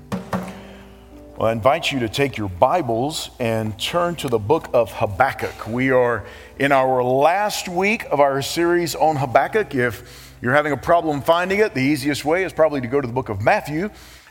[1.37, 5.67] Well, I invite you to take your Bibles and turn to the book of Habakkuk.
[5.67, 6.25] We are
[6.59, 9.75] in our last week of our series on Habakkuk.
[9.75, 13.07] If you're having a problem finding it, the easiest way is probably to go to
[13.07, 13.91] the book of Matthew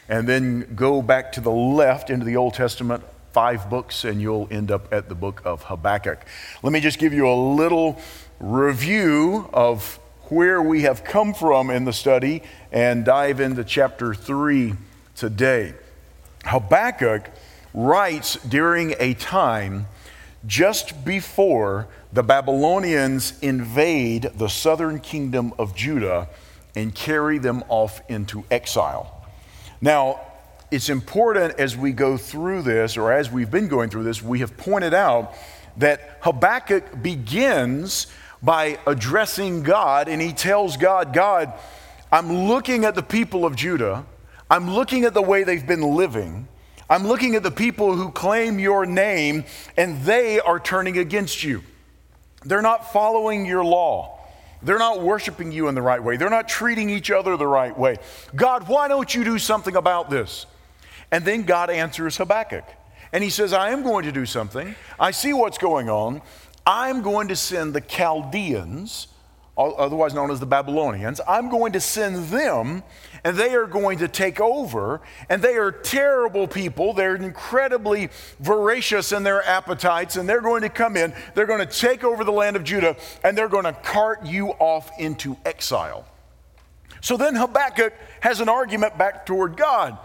[0.10, 4.48] and then go back to the left into the Old Testament, five books, and you'll
[4.52, 6.20] end up at the book of Habakkuk.
[6.62, 8.00] Let me just give you a little
[8.42, 14.74] review of where we have come from in the study and dive into chapter 3
[15.16, 15.74] today.
[16.46, 17.30] Habakkuk
[17.74, 19.86] writes during a time
[20.48, 26.28] just before the Babylonians invade the southern kingdom of Judah
[26.76, 29.28] and carry them off into exile.
[29.82, 30.20] Now,
[30.72, 34.40] it's important as we go through this, or as we've been going through this, we
[34.40, 35.36] have pointed out
[35.78, 38.08] that Habakkuk begins
[38.42, 41.54] by addressing God, and he tells God, God,
[42.12, 44.06] I'm looking at the people of Judah,
[44.50, 46.48] I'm looking at the way they've been living.
[46.90, 49.46] I'm looking at the people who claim your name
[49.78, 51.64] and they are turning against you.
[52.44, 54.20] They're not following your law.
[54.62, 56.18] They're not worshiping you in the right way.
[56.18, 57.98] They're not treating each other the right way.
[58.36, 60.46] God, why don't you do something about this?
[61.12, 62.66] And then God answers Habakkuk.
[63.14, 64.76] And he says, I am going to do something.
[65.00, 66.22] I see what's going on.
[66.74, 69.10] I'm going to send the Chaldeans,
[69.58, 72.84] otherwise known as the Babylonians, I'm going to send them,
[73.26, 75.02] and they are going to take over.
[75.28, 76.94] And they are terrible people.
[76.94, 78.08] They're incredibly
[78.40, 82.24] voracious in their appetites, and they're going to come in, they're going to take over
[82.24, 86.06] the land of Judah, and they're going to cart you off into exile.
[87.02, 89.98] So then Habakkuk has an argument back toward God.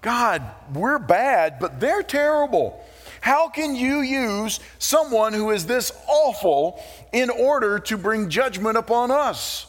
[0.00, 2.82] God, we're bad, but they're terrible.
[3.26, 6.80] How can you use someone who is this awful
[7.12, 9.66] in order to bring judgment upon us?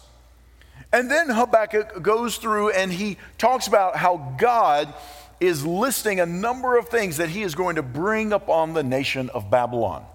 [0.93, 4.93] And then Habakkuk goes through and he talks about how God
[5.39, 9.27] is listing a number of things that he is going to bring upon the nation
[9.31, 10.05] of Babylon.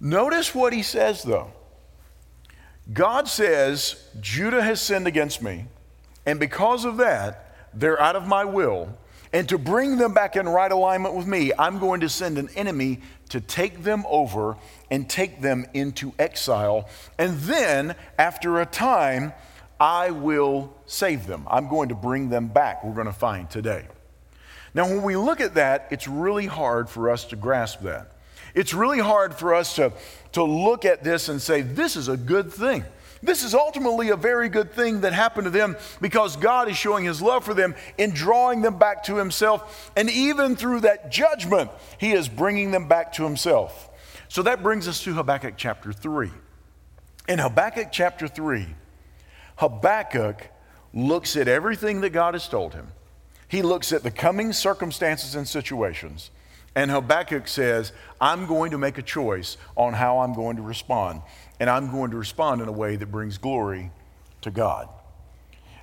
[0.00, 1.52] Notice what he says, though.
[2.92, 5.66] God says, Judah has sinned against me,
[6.26, 8.98] and because of that, they're out of my will,
[9.34, 12.48] and to bring them back in right alignment with me, I'm going to send an
[12.54, 13.00] enemy
[13.30, 14.56] to take them over
[14.92, 16.88] and take them into exile.
[17.18, 19.32] And then, after a time,
[19.80, 21.48] I will save them.
[21.50, 23.88] I'm going to bring them back, we're going to find today.
[24.72, 28.12] Now, when we look at that, it's really hard for us to grasp that.
[28.54, 29.92] It's really hard for us to,
[30.32, 32.84] to look at this and say, this is a good thing.
[33.24, 37.06] This is ultimately a very good thing that happened to them because God is showing
[37.06, 39.90] his love for them in drawing them back to himself.
[39.96, 43.90] And even through that judgment, he is bringing them back to himself.
[44.28, 46.30] So that brings us to Habakkuk chapter 3.
[47.26, 48.66] In Habakkuk chapter 3,
[49.56, 50.48] Habakkuk
[50.92, 52.88] looks at everything that God has told him.
[53.48, 56.30] He looks at the coming circumstances and situations.
[56.74, 61.22] And Habakkuk says, I'm going to make a choice on how I'm going to respond
[61.64, 63.90] and I'm going to respond in a way that brings glory
[64.42, 64.86] to God.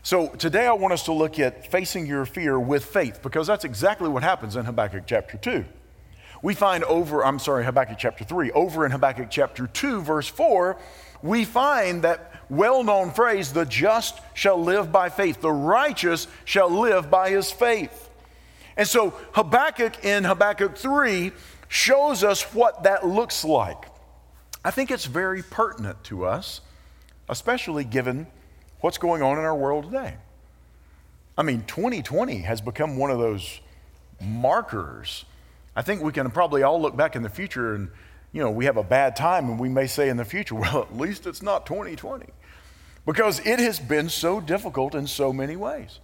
[0.04, 3.66] So today I want us to look at facing your fear with faith because that's
[3.66, 5.66] exactly what happens in Habakkuk chapter 2.
[6.44, 10.78] We find over, I'm sorry, Habakkuk chapter 3, over in Habakkuk chapter 2, verse 4,
[11.24, 16.70] we find that well known phrase, the just shall live by faith, the righteous shall
[16.70, 18.08] live by his faith.
[18.78, 21.32] And so Habakkuk in Habakkuk 3
[21.70, 23.91] shows us what that looks like.
[24.64, 26.62] I think it's very pertinent to us,
[27.28, 28.28] especially given
[28.82, 30.16] what's going on in our world today.
[31.38, 33.60] I mean, 2020 has become one of those
[34.22, 35.26] markers.
[35.76, 37.90] I think we can probably all look back in the future and,
[38.32, 40.82] you know, we have a bad time and we may say in the future, well,
[40.82, 42.28] at least it's not 2020.
[43.06, 46.00] Because it has been so difficult in so many ways.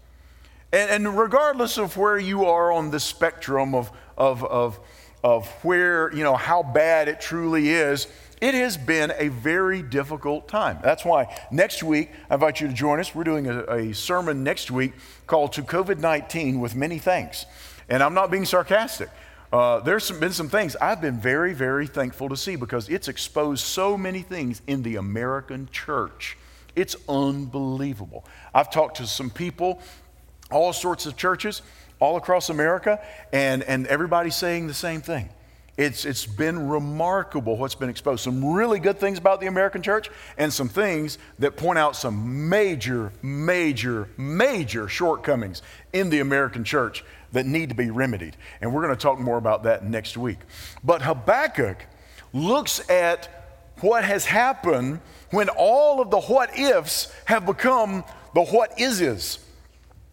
[0.74, 4.80] And, and regardless of where you are on the spectrum of, of, of,
[5.24, 8.08] of where, you know, how bad it truly is,
[8.40, 10.80] it has been a very difficult time.
[10.84, 13.16] That's why next week, I invite you to join us.
[13.16, 14.94] We're doing a, a sermon next week
[15.26, 17.46] called To COVID 19 with Many Thanks.
[17.90, 19.10] And I'm not being sarcastic.
[19.52, 23.08] Uh, there's some, been some things I've been very, very thankful to see because it's
[23.08, 26.38] exposed so many things in the American church.
[26.76, 28.26] It's unbelievable.
[28.54, 29.82] I've talked to some people
[30.52, 31.62] all sorts of churches
[32.00, 33.02] all across America,
[33.34, 35.30] and, and everybody's saying the same thing.
[35.78, 38.24] It's, it's been remarkable what's been exposed.
[38.24, 42.50] Some really good things about the American church, and some things that point out some
[42.50, 45.62] major, major, major shortcomings
[45.94, 48.36] in the American church that need to be remedied.
[48.60, 50.40] And we're going to talk more about that next week.
[50.84, 51.86] But Habakkuk
[52.34, 53.30] looks at
[53.82, 58.04] what has happened when all of the what ifs have become
[58.34, 59.40] the what is is.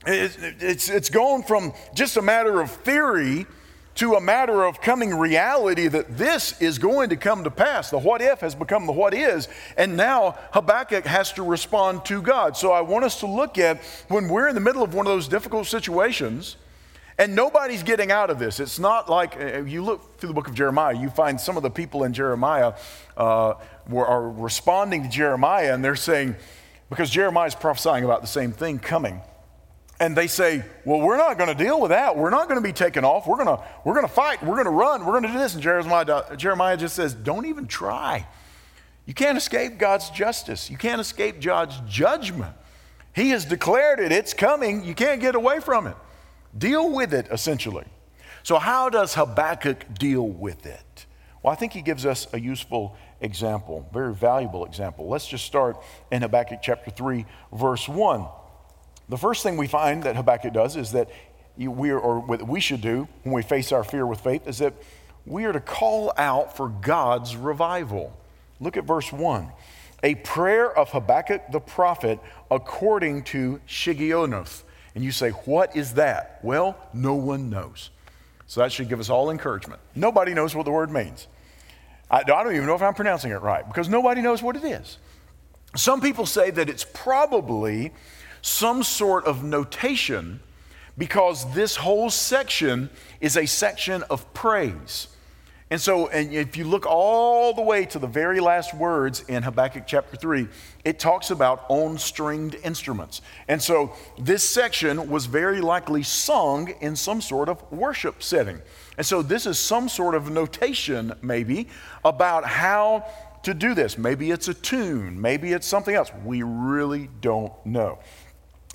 [0.06, 3.46] It's, it's gone from just a matter of theory
[3.96, 7.90] to a matter of coming reality that this is going to come to pass.
[7.90, 12.20] The what if has become the what is, and now Habakkuk has to respond to
[12.20, 12.56] God.
[12.56, 15.12] So I want us to look at when we're in the middle of one of
[15.12, 16.56] those difficult situations.
[17.16, 18.58] And nobody's getting out of this.
[18.58, 21.62] It's not like uh, you look through the book of Jeremiah, you find some of
[21.62, 22.72] the people in Jeremiah
[23.16, 23.54] uh,
[23.88, 26.34] were, are responding to Jeremiah, and they're saying,
[26.90, 29.20] because Jeremiah is prophesying about the same thing coming
[30.00, 32.16] and they say, Well, we're not going to deal with that.
[32.16, 33.26] We're not going to be taken off.
[33.26, 34.42] We're going to, we're going to fight.
[34.42, 35.04] We're going to run.
[35.04, 35.54] We're going to do this.
[35.54, 38.26] And Jeremiah, Jeremiah just says, Don't even try.
[39.06, 42.54] You can't escape God's justice, you can't escape God's judgment.
[43.14, 44.84] He has declared it, it's coming.
[44.84, 45.96] You can't get away from it.
[46.56, 47.84] Deal with it, essentially.
[48.42, 51.06] So, how does Habakkuk deal with it?
[51.42, 55.08] Well, I think he gives us a useful example, very valuable example.
[55.08, 55.76] Let's just start
[56.10, 58.26] in Habakkuk chapter 3, verse 1.
[59.08, 61.10] The first thing we find that Habakkuk does is that
[61.56, 64.58] we are, or what we should do when we face our fear with faith is
[64.58, 64.74] that
[65.26, 68.16] we are to call out for God's revival.
[68.60, 69.50] Look at verse 1.
[70.02, 72.18] A prayer of Habakkuk the prophet
[72.50, 74.62] according to Shigionoth.
[74.94, 76.40] And you say, What is that?
[76.42, 77.90] Well, no one knows.
[78.46, 79.80] So that should give us all encouragement.
[79.94, 81.26] Nobody knows what the word means.
[82.10, 84.64] I, I don't even know if I'm pronouncing it right because nobody knows what it
[84.64, 84.98] is.
[85.74, 87.92] Some people say that it's probably
[88.44, 90.38] some sort of notation
[90.98, 95.08] because this whole section is a section of praise.
[95.70, 99.42] And so, and if you look all the way to the very last words in
[99.42, 100.46] Habakkuk chapter 3,
[100.84, 103.22] it talks about on stringed instruments.
[103.48, 108.60] And so, this section was very likely sung in some sort of worship setting.
[108.98, 111.68] And so, this is some sort of notation, maybe,
[112.04, 113.06] about how
[113.44, 113.96] to do this.
[113.96, 116.10] Maybe it's a tune, maybe it's something else.
[116.26, 118.00] We really don't know.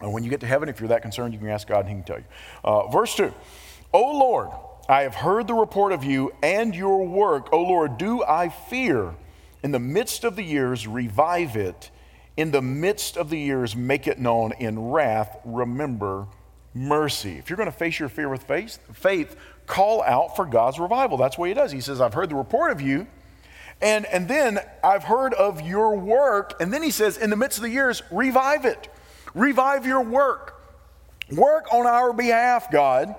[0.01, 1.90] And when you get to heaven, if you're that concerned, you can ask God and
[1.90, 2.25] He can tell you.
[2.63, 3.34] Uh, verse 2
[3.94, 4.50] O Lord,
[4.88, 7.51] I have heard the report of you and your work.
[7.51, 9.16] O Lord, do I fear?
[9.62, 11.92] In the midst of the years, revive it.
[12.38, 14.54] In the midst of the years, make it known.
[14.54, 16.28] In wrath, remember
[16.74, 17.38] mercy.
[17.38, 19.36] If you're going to face your fear with faith, faith,
[19.66, 21.18] call out for God's revival.
[21.18, 21.72] That's what he does.
[21.72, 23.07] He says, I've heard the report of you,
[23.81, 26.54] and, and then I've heard of your work.
[26.62, 28.90] And then he says, in the midst of the years, revive it.
[29.34, 30.56] Revive your work.
[31.31, 33.16] Work on our behalf, God.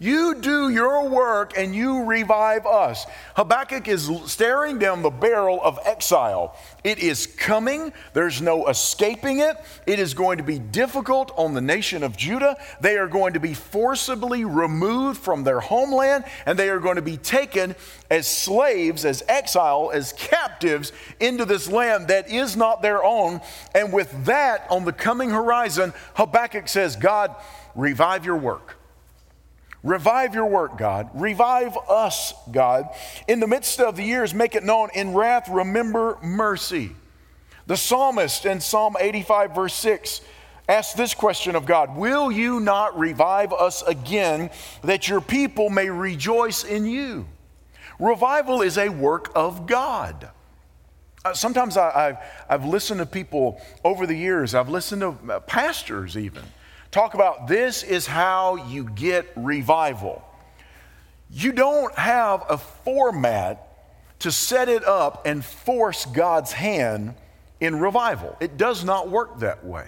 [0.00, 3.04] You do your work and you revive us.
[3.34, 6.56] Habakkuk is staring down the barrel of exile.
[6.84, 7.92] It is coming.
[8.12, 9.56] There's no escaping it.
[9.86, 12.56] It is going to be difficult on the nation of Judah.
[12.80, 17.02] They are going to be forcibly removed from their homeland and they are going to
[17.02, 17.74] be taken
[18.08, 23.40] as slaves, as exile, as captives into this land that is not their own.
[23.74, 27.34] And with that on the coming horizon, Habakkuk says, God,
[27.74, 28.77] revive your work.
[29.88, 31.08] Revive your work, God.
[31.14, 32.90] Revive us, God.
[33.26, 34.90] In the midst of the years, make it known.
[34.94, 36.90] In wrath, remember mercy.
[37.66, 40.20] The psalmist in Psalm 85, verse 6,
[40.68, 44.50] asks this question of God Will you not revive us again
[44.82, 47.26] that your people may rejoice in you?
[47.98, 50.28] Revival is a work of God.
[51.24, 55.40] Uh, sometimes I, have I've listened to people over the years, I've listened to uh,
[55.40, 56.44] pastors even
[56.90, 60.22] talk about this is how you get revival.
[61.30, 63.64] You don't have a format
[64.20, 67.14] to set it up and force God's hand
[67.60, 68.36] in revival.
[68.40, 69.86] It does not work that way.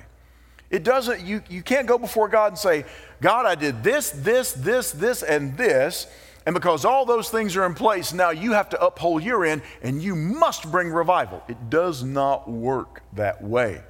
[0.70, 2.84] It doesn't, you, you can't go before God and say,
[3.20, 6.06] God, I did this, this, this, this, and this.
[6.46, 9.62] And because all those things are in place, now you have to uphold your end
[9.82, 11.42] and you must bring revival.
[11.48, 13.82] It does not work that way.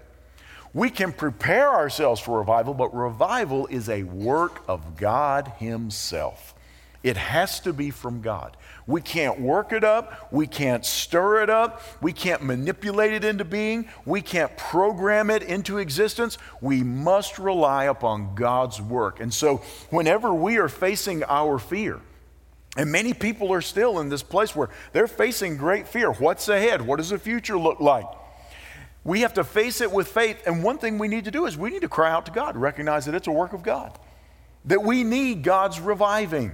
[0.72, 6.54] We can prepare ourselves for revival, but revival is a work of God Himself.
[7.02, 8.56] It has to be from God.
[8.86, 10.30] We can't work it up.
[10.30, 11.82] We can't stir it up.
[12.02, 13.88] We can't manipulate it into being.
[14.04, 16.36] We can't program it into existence.
[16.60, 19.20] We must rely upon God's work.
[19.20, 19.58] And so,
[19.88, 22.00] whenever we are facing our fear,
[22.76, 26.12] and many people are still in this place where they're facing great fear.
[26.12, 26.82] What's ahead?
[26.82, 28.06] What does the future look like?
[29.04, 30.42] We have to face it with faith.
[30.46, 32.56] And one thing we need to do is we need to cry out to God,
[32.56, 33.98] recognize that it's a work of God,
[34.64, 36.52] that we need God's reviving.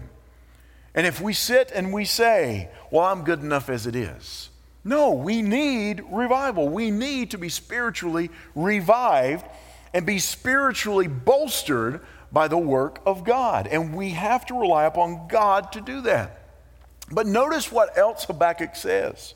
[0.94, 4.50] And if we sit and we say, Well, I'm good enough as it is,
[4.84, 6.68] no, we need revival.
[6.68, 9.44] We need to be spiritually revived
[9.92, 12.00] and be spiritually bolstered
[12.30, 13.66] by the work of God.
[13.66, 16.42] And we have to rely upon God to do that.
[17.10, 19.34] But notice what else Habakkuk says.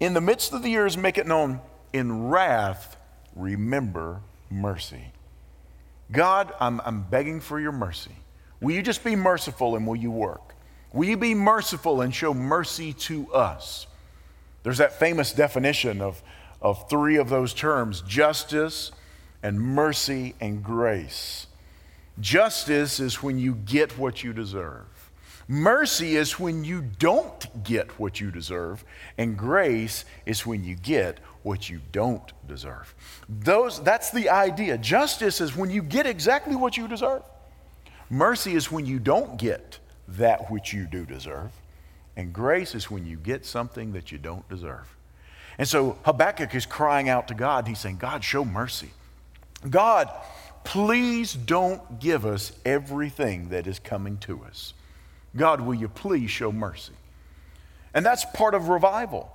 [0.00, 1.60] In the midst of the years, make it known
[1.92, 2.96] in wrath,
[3.34, 5.12] remember mercy.
[6.10, 8.16] God, I'm, I'm begging for your mercy.
[8.60, 10.54] Will you just be merciful and will you work?
[10.92, 13.86] Will you be merciful and show mercy to us?
[14.62, 16.22] There's that famous definition of,
[16.60, 18.90] of three of those terms justice
[19.42, 21.46] and mercy and grace.
[22.20, 24.86] Justice is when you get what you deserve.
[25.46, 28.84] Mercy is when you don't get what you deserve,
[29.16, 32.94] and grace is when you get what you don't deserve.
[33.26, 34.76] Those, that's the idea.
[34.76, 37.22] Justice is when you get exactly what you deserve.
[38.10, 39.78] Mercy is when you don't get
[40.08, 41.50] that which you do deserve.
[42.16, 44.94] And grace is when you get something that you don't deserve.
[45.56, 47.66] And so Habakkuk is crying out to God.
[47.66, 48.90] He's saying, God, show mercy.
[49.70, 50.10] God,
[50.64, 54.74] please don't give us everything that is coming to us.
[55.34, 56.92] God, will you please show mercy?
[57.94, 59.32] And that's part of revival.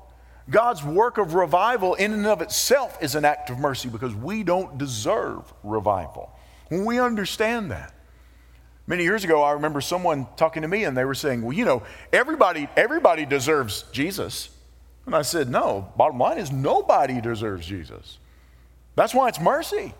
[0.50, 4.43] God's work of revival, in and of itself, is an act of mercy because we
[4.43, 6.31] don't deserve revival.
[6.69, 7.93] When we understand that,
[8.88, 11.65] many years ago, I remember someone talking to me and they were saying, Well, you
[11.65, 14.50] know, everybody, everybody deserves Jesus.
[15.05, 18.19] And I said, No, bottom line is nobody deserves Jesus.
[18.95, 19.93] That's why it's mercy.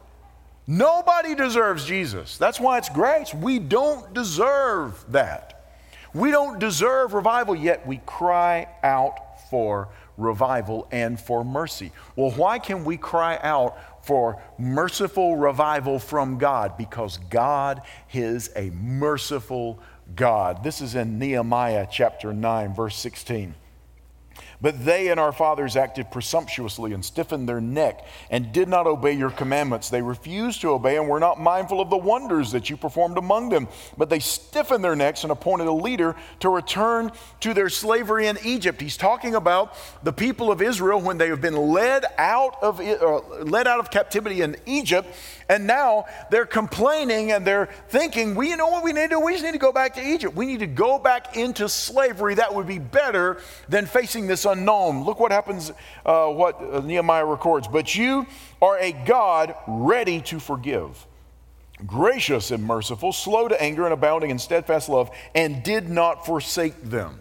[0.67, 2.38] Nobody deserves Jesus.
[2.38, 3.33] That's why it's grace.
[3.33, 5.50] We don't deserve that.
[6.13, 11.91] We don't deserve revival, yet we cry out for revival and for mercy.
[12.15, 16.77] Well, why can we cry out for merciful revival from God?
[16.77, 17.82] Because God
[18.13, 19.79] is a merciful
[20.15, 20.63] God.
[20.63, 23.55] This is in Nehemiah chapter 9, verse 16.
[24.63, 29.12] But they and our fathers acted presumptuously and stiffened their neck and did not obey
[29.12, 29.89] your commandments.
[29.89, 33.50] They refused to obey and were not mindful of the wonders that you performed among
[33.50, 33.67] them.
[33.98, 38.38] But they stiffened their necks and appointed a leader to return to their slavery in
[38.46, 38.79] Egypt.
[38.79, 43.20] He's talking about the people of Israel when they have been led out of, uh,
[43.43, 45.13] led out of captivity in Egypt
[45.50, 49.20] and now they're complaining and they're thinking, we you know what we need to do?
[49.20, 50.36] We just need to go back to Egypt.
[50.36, 52.36] We need to go back into slavery.
[52.36, 55.03] That would be better than facing this unknown.
[55.03, 55.72] Look what happens,
[56.05, 57.67] uh, what uh, Nehemiah records.
[57.67, 58.25] But you
[58.62, 61.05] are a God ready to forgive,
[61.86, 66.81] gracious and merciful, slow to anger and abounding in steadfast love, and did not forsake
[66.83, 67.19] them.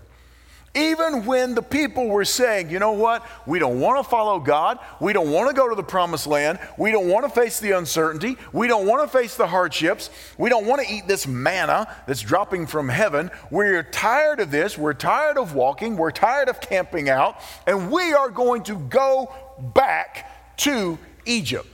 [0.75, 4.79] Even when the people were saying, you know what, we don't want to follow God,
[5.00, 7.73] we don't want to go to the promised land, we don't want to face the
[7.73, 11.95] uncertainty, we don't want to face the hardships, we don't want to eat this manna
[12.07, 13.31] that's dropping from heaven.
[13.50, 17.37] We're tired of this, we're tired of walking, we're tired of camping out,
[17.67, 19.31] and we are going to go
[19.75, 21.69] back to Egypt.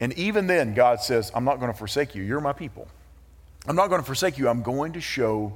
[0.00, 2.22] And even then, God says, I'm not going to forsake you.
[2.22, 2.88] You're my people.
[3.66, 4.48] I'm not going to forsake you.
[4.48, 5.52] I'm going to show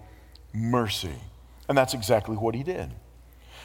[0.53, 1.15] mercy.
[1.73, 2.93] And that's exactly what he did.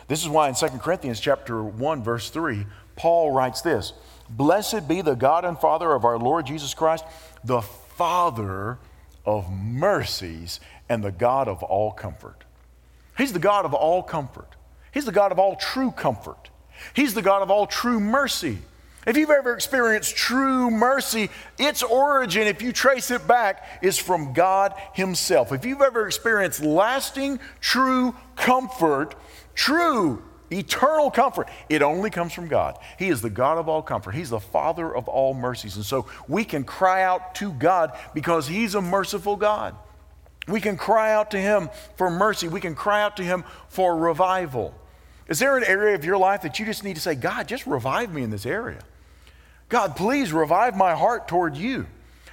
[0.08, 3.92] This is why in 2 Corinthians chapter 1 verse 3, Paul writes this,
[4.30, 7.04] "Blessed be the God and Father of our Lord Jesus Christ,
[7.44, 8.78] the Father
[9.26, 12.46] of mercies and the God of all comfort."
[13.18, 14.56] He's the God of all comfort.
[14.94, 16.50] He's the God of all true comfort.
[16.94, 18.60] He's the God of all true mercy.
[19.08, 24.34] If you've ever experienced true mercy, its origin, if you trace it back, is from
[24.34, 25.54] God Himself.
[25.54, 29.16] If you've ever experienced lasting, true comfort,
[29.56, 30.22] true
[30.52, 31.48] eternal comfort.
[31.70, 32.78] It only comes from God.
[33.00, 34.14] He is the God of all comfort.
[34.14, 35.78] He's the Father of all mercies.
[35.78, 39.76] And so we can cry out to God because He's a merciful God.
[40.50, 42.48] We can cry out to Him for mercy.
[42.50, 44.74] We can cry out to Him for revival.
[45.28, 47.68] Is there an area of your life that you just need to say, God, just
[47.68, 48.80] revive me in this area?
[49.70, 51.86] God, please revive my heart toward you.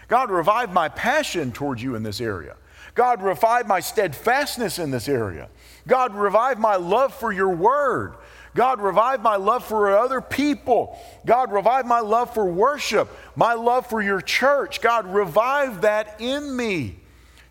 [0.08, 2.56] God, revive my passion toward you in this area.
[2.94, 5.48] God, revive my steadfastness in this area.
[5.88, 8.14] God, revive my love for your word.
[8.54, 10.98] God, revive my love for other people.
[11.26, 14.80] God, revive my love for worship, my love for your church.
[14.80, 17.00] God, revive that in me.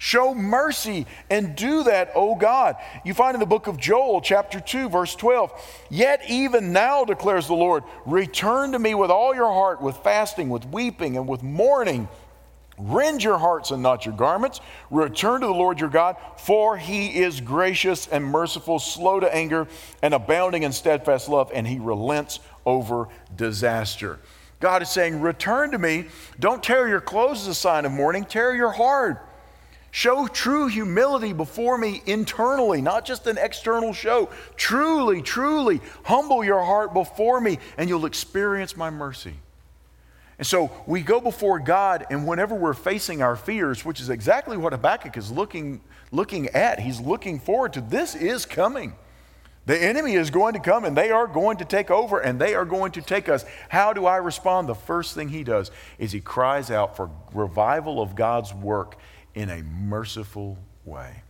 [0.03, 2.75] Show mercy and do that, O God.
[3.05, 7.47] You find in the book of Joel, chapter 2, verse 12, Yet even now, declares
[7.47, 11.41] the Lord, return to me with all your heart, with fasting, with weeping, and with
[11.41, 12.09] mourning.
[12.77, 14.59] Rend your hearts and not your garments.
[14.91, 19.69] Return to the Lord your God, for he is gracious and merciful, slow to anger,
[20.01, 24.19] and abounding in steadfast love, and he relents over disaster.
[24.59, 26.07] God is saying, Return to me.
[26.41, 29.29] Don't tear your clothes as a sign of mourning, tear your heart.
[29.95, 34.27] Show true humility before me internally, not just an external show.
[34.55, 39.35] Truly, truly humble your heart before me, and you'll experience my mercy.
[40.39, 44.57] And so we go before God, and whenever we're facing our fears, which is exactly
[44.57, 45.79] what Habakkuk is looking,
[46.11, 48.95] looking at, he's looking forward to this is coming.
[49.67, 52.55] The enemy is going to come and they are going to take over and they
[52.55, 53.45] are going to take us.
[53.69, 54.67] How do I respond?
[54.67, 55.69] The first thing he does
[55.99, 58.97] is he cries out for revival of God's work
[59.35, 61.23] in a merciful way.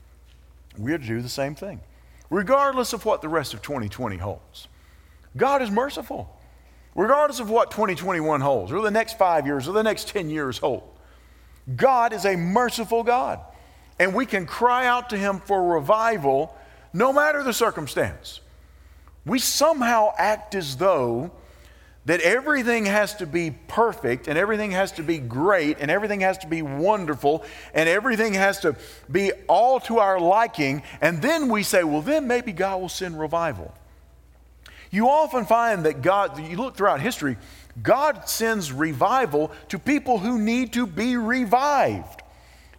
[0.77, 1.81] We are to do the same thing,
[2.29, 4.67] regardless of what the rest of 2020 holds.
[5.37, 6.35] God is merciful,
[6.95, 10.57] regardless of what 2021 holds, or the next five years, or the next 10 years
[10.57, 10.83] hold.
[11.75, 13.39] God is a merciful God,
[13.99, 16.55] and we can cry out to Him for revival
[16.93, 18.41] no matter the circumstance.
[19.25, 21.31] We somehow act as though
[22.05, 26.37] that everything has to be perfect and everything has to be great and everything has
[26.39, 27.43] to be wonderful
[27.73, 28.75] and everything has to
[29.09, 30.83] be all to our liking.
[30.99, 33.73] And then we say, well, then maybe God will send revival.
[34.91, 37.37] You often find that God, you look throughout history,
[37.81, 42.22] God sends revival to people who need to be revived.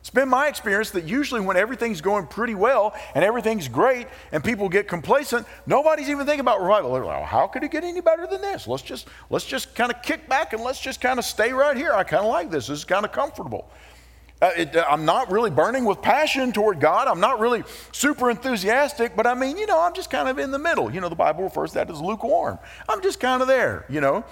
[0.04, 4.44] It's been my experience that usually when everything's going pretty well and everything's great and
[4.44, 6.92] people get complacent, nobody's even thinking about revival.
[6.92, 8.68] They're like, well, how could it get any better than this?
[8.68, 11.74] Let's just let's just kind of kick back and let's just kind of stay right
[11.74, 11.94] here.
[11.94, 12.66] I kind of like this.
[12.66, 13.70] This is kind of comfortable.
[14.42, 17.08] Uh, it, uh, I'm not really burning with passion toward God.
[17.08, 20.50] I'm not really super enthusiastic, but I mean, you know, I'm just kind of in
[20.50, 20.92] the middle.
[20.92, 22.58] You know, the Bible refers to that as lukewarm.
[22.90, 24.22] I'm just kind of there, you know.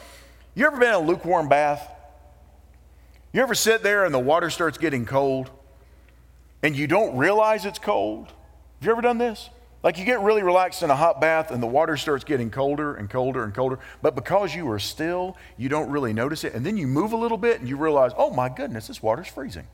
[0.54, 1.90] You ever been in a lukewarm bath?
[3.32, 5.50] You ever sit there and the water starts getting cold?
[6.62, 8.28] And you don't realize it's cold.
[8.28, 9.50] Have you ever done this?
[9.82, 12.94] Like you get really relaxed in a hot bath and the water starts getting colder
[12.94, 16.54] and colder and colder, but because you are still, you don't really notice it.
[16.54, 19.26] And then you move a little bit and you realize, oh my goodness, this water's
[19.26, 19.66] freezing.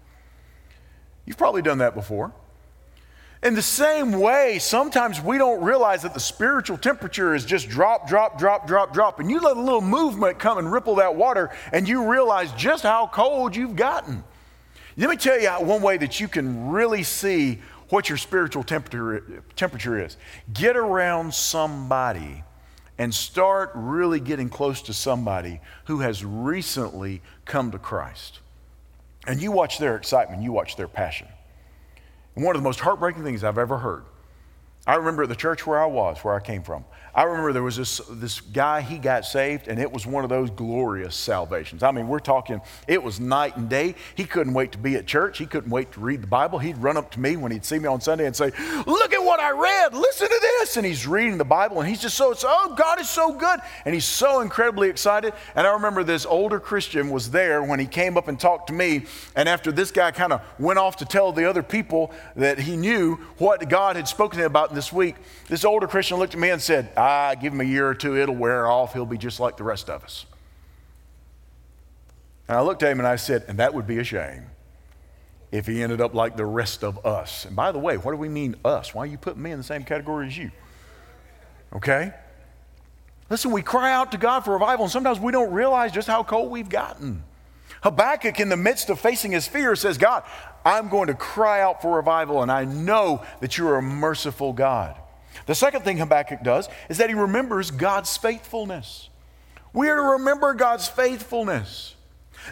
[1.26, 2.32] You've probably done that before.
[3.42, 8.08] In the same way, sometimes we don't realize that the spiritual temperature is just drop,
[8.08, 9.20] drop, drop, drop, drop.
[9.20, 12.82] And you let a little movement come and ripple that water, and you realize just
[12.82, 14.24] how cold you've gotten.
[14.98, 19.42] Let me tell you one way that you can really see what your spiritual temperature,
[19.54, 20.16] temperature is.
[20.52, 22.42] Get around somebody
[22.98, 28.40] and start really getting close to somebody who has recently come to Christ.
[29.28, 31.28] And you watch their excitement, you watch their passion.
[32.34, 34.04] One of the most heartbreaking things I've ever heard.
[34.84, 36.84] I remember the church where I was, where I came from.
[37.14, 40.30] I remember there was this, this guy, he got saved, and it was one of
[40.30, 41.82] those glorious salvations.
[41.82, 43.94] I mean, we're talking, it was night and day.
[44.14, 45.38] He couldn't wait to be at church.
[45.38, 46.58] He couldn't wait to read the Bible.
[46.58, 48.52] He'd run up to me when he'd see me on Sunday and say,
[48.86, 49.94] Look what I read.
[49.94, 50.76] Listen to this.
[50.76, 53.60] And he's reading the Bible, and he's just so, oh, God is so good.
[53.84, 55.34] And he's so incredibly excited.
[55.54, 58.72] And I remember this older Christian was there when he came up and talked to
[58.72, 59.04] me.
[59.36, 62.76] And after this guy kind of went off to tell the other people that he
[62.76, 65.16] knew what God had spoken to him about this week,
[65.48, 68.16] this older Christian looked at me and said, ah, give him a year or two,
[68.16, 68.94] it'll wear off.
[68.94, 70.24] He'll be just like the rest of us.
[72.48, 74.46] And I looked at him and I said, and that would be a shame
[75.50, 77.44] if he ended up like the rest of us.
[77.44, 78.94] And by the way, what do we mean us?
[78.94, 80.50] Why are you putting me in the same category as you?
[81.74, 82.12] Okay?
[83.30, 86.22] Listen, we cry out to God for revival, and sometimes we don't realize just how
[86.22, 87.22] cold we've gotten.
[87.82, 90.24] Habakkuk, in the midst of facing his fear, says, God,
[90.64, 94.52] I'm going to cry out for revival, and I know that you are a merciful
[94.52, 94.96] God.
[95.46, 99.08] The second thing Habakkuk does is that he remembers God's faithfulness.
[99.72, 101.94] We are to remember God's faithfulness.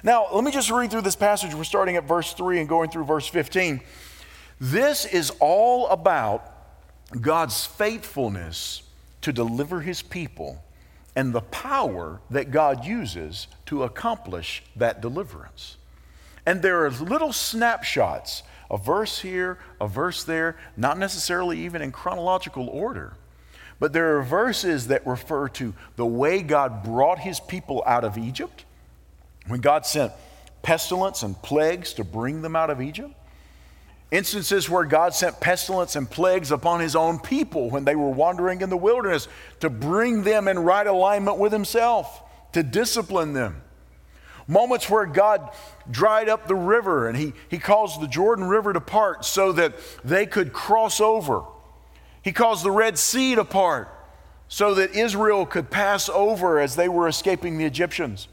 [0.02, 1.54] Now, let me just read through this passage.
[1.54, 3.80] We're starting at verse 3 and going through verse 15.
[4.60, 6.52] This is all about
[7.20, 8.82] God's faithfulness
[9.22, 10.62] to deliver his people
[11.14, 15.76] and the power that God uses to accomplish that deliverance.
[16.44, 21.92] And there are little snapshots a verse here, a verse there, not necessarily even in
[21.92, 23.14] chronological order.
[23.78, 28.16] But there are verses that refer to the way God brought his people out of
[28.16, 28.64] Egypt,
[29.48, 30.12] when God sent
[30.62, 33.14] pestilence and plagues to bring them out of Egypt.
[34.10, 38.60] Instances where God sent pestilence and plagues upon his own people when they were wandering
[38.60, 39.28] in the wilderness
[39.60, 43.62] to bring them in right alignment with himself, to discipline them.
[44.48, 45.50] Moments where God
[45.90, 49.74] dried up the river and he, he caused the Jordan River to part so that
[50.04, 51.42] they could cross over.
[52.22, 53.88] He caused the Red Sea to part
[54.48, 58.28] so that Israel could pass over as they were escaping the Egyptians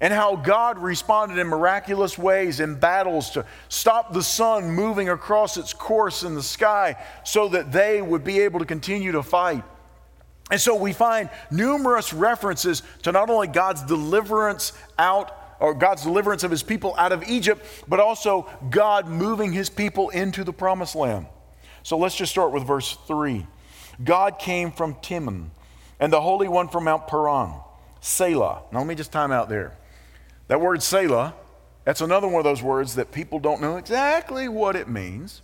[0.00, 5.56] and how God responded in miraculous ways in battles to stop the sun moving across
[5.56, 9.64] its course in the sky so that they would be able to continue to fight.
[10.50, 16.44] And so we find numerous references to not only God's deliverance out or God's deliverance
[16.44, 20.94] of his people out of Egypt, but also God moving his people into the promised
[20.94, 21.26] land.
[21.82, 23.46] So let's just start with verse 3.
[24.02, 25.50] God came from Teman,
[25.98, 27.54] and the Holy One from Mount Paran,
[28.00, 28.62] Selah.
[28.70, 29.76] Now let me just time out there.
[30.48, 31.34] That word Selah,
[31.84, 35.42] that's another one of those words that people don't know exactly what it means.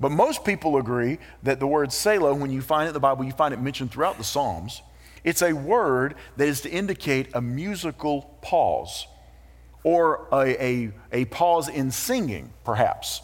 [0.00, 3.24] But most people agree that the word Selah, when you find it in the Bible,
[3.24, 4.82] you find it mentioned throughout the Psalms.
[5.22, 9.06] It's a word that is to indicate a musical pause
[9.84, 13.22] or a, a, a pause in singing, perhaps.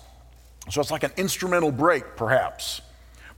[0.70, 2.80] So it's like an instrumental break, perhaps.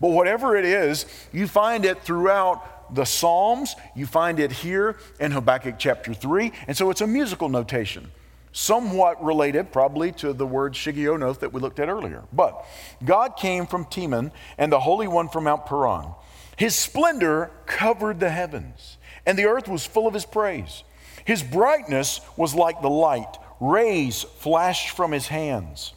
[0.00, 3.76] But whatever it is, you find it throughout the Psalms.
[3.94, 6.53] You find it here in Habakkuk chapter 3.
[6.66, 8.11] And so it's a musical notation,
[8.53, 12.24] somewhat related probably to the word Shigionoth that we looked at earlier.
[12.33, 12.64] But
[13.05, 16.14] God came from Teman and the Holy One from Mount Paran.
[16.57, 20.83] His splendor covered the heavens, and the earth was full of his praise.
[21.24, 25.94] His brightness was like the light, rays flashed from his hands.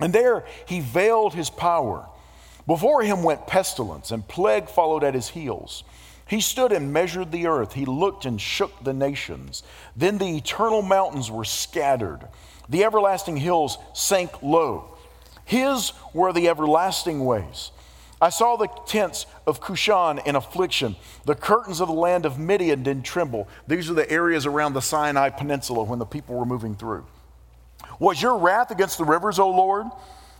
[0.00, 2.06] And there he veiled his power.
[2.66, 5.84] Before him went pestilence, and plague followed at his heels.
[6.30, 7.72] He stood and measured the earth.
[7.72, 9.64] He looked and shook the nations.
[9.96, 12.20] Then the eternal mountains were scattered.
[12.68, 14.96] The everlasting hills sank low.
[15.44, 17.72] His were the everlasting ways.
[18.20, 20.94] I saw the tents of Cushan in affliction.
[21.24, 23.48] The curtains of the land of Midian did tremble.
[23.66, 27.06] These are the areas around the Sinai Peninsula when the people were moving through.
[27.98, 29.86] Was your wrath against the rivers, O Lord?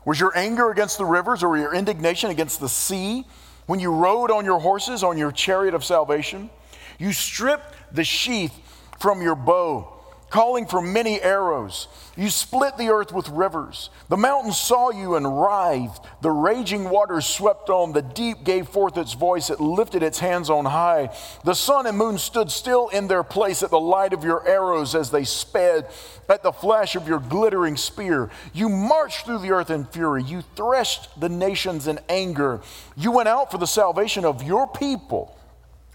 [0.05, 3.27] Was your anger against the rivers or your indignation against the sea?
[3.67, 6.51] When you rode on your horses, on your chariot of salvation,
[6.99, 8.53] you stripped the sheath
[8.99, 10.00] from your bow,
[10.31, 11.89] calling for many arrows.
[12.17, 13.91] You split the earth with rivers.
[14.09, 16.05] The mountains saw you and writhed.
[16.23, 17.93] The raging waters swept on.
[17.93, 19.51] The deep gave forth its voice.
[19.51, 21.15] It lifted its hands on high.
[21.45, 24.95] The sun and moon stood still in their place at the light of your arrows
[24.95, 25.89] as they sped
[26.29, 28.31] at the flash of your glittering spear.
[28.53, 30.23] You marched through the earth in fury.
[30.23, 32.61] You threshed the nations in anger.
[32.97, 35.37] You went out for the salvation of your people,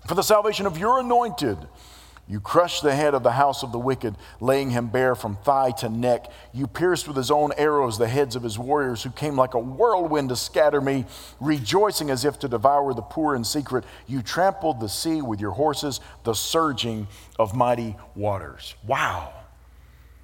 [0.07, 1.57] for the salvation of your anointed.
[2.27, 5.71] You crushed the head of the house of the wicked, laying him bare from thigh
[5.77, 6.31] to neck.
[6.53, 9.59] You pierced with his own arrows the heads of his warriors, who came like a
[9.59, 11.05] whirlwind to scatter me,
[11.39, 13.83] rejoicing as if to devour the poor in secret.
[14.07, 17.07] You trampled the sea with your horses, the surging
[17.37, 18.73] of mighty waters.
[18.87, 19.31] Wow.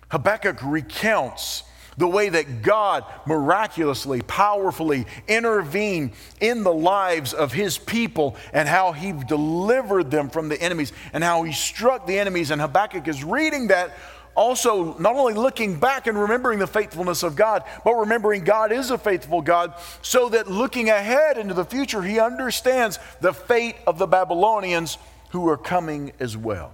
[0.10, 1.64] Habakkuk recounts
[1.98, 8.92] the way that God miraculously, powerfully intervened in the lives of his people and how
[8.92, 12.52] he delivered them from the enemies and how he struck the enemies.
[12.52, 13.96] And Habakkuk is reading that
[14.36, 18.90] also not only looking back and remembering the faithfulness of God, but remembering God is
[18.90, 23.98] a faithful God, so that looking ahead into the future, he understands the fate of
[23.98, 24.98] the Babylonians
[25.32, 26.72] who are coming as well.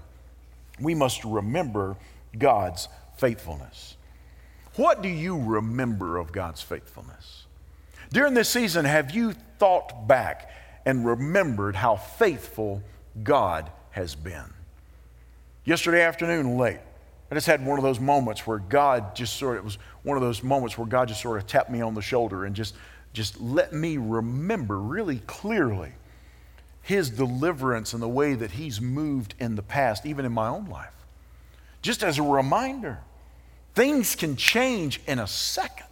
[0.80, 1.96] We must remember
[2.38, 3.97] God's faithfulness.
[4.78, 7.46] What do you remember of God's faithfulness?
[8.14, 10.52] During this season, have you thought back
[10.86, 12.84] and remembered how faithful
[13.24, 14.54] God has been?
[15.66, 16.80] Yesterday afternoon, late,
[17.30, 20.16] I just had one of those moments where God just sort of, it was one
[20.16, 22.76] of those moments where God just sort of tapped me on the shoulder and just,
[23.14, 25.92] just let me remember really clearly
[26.84, 30.66] his deliverance and the way that he's moved in the past, even in my own
[30.68, 30.94] life.
[31.82, 33.00] Just as a reminder,
[33.78, 35.86] things can change in a second.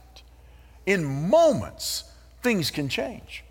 [0.87, 2.03] In moments,
[2.41, 3.43] things can change.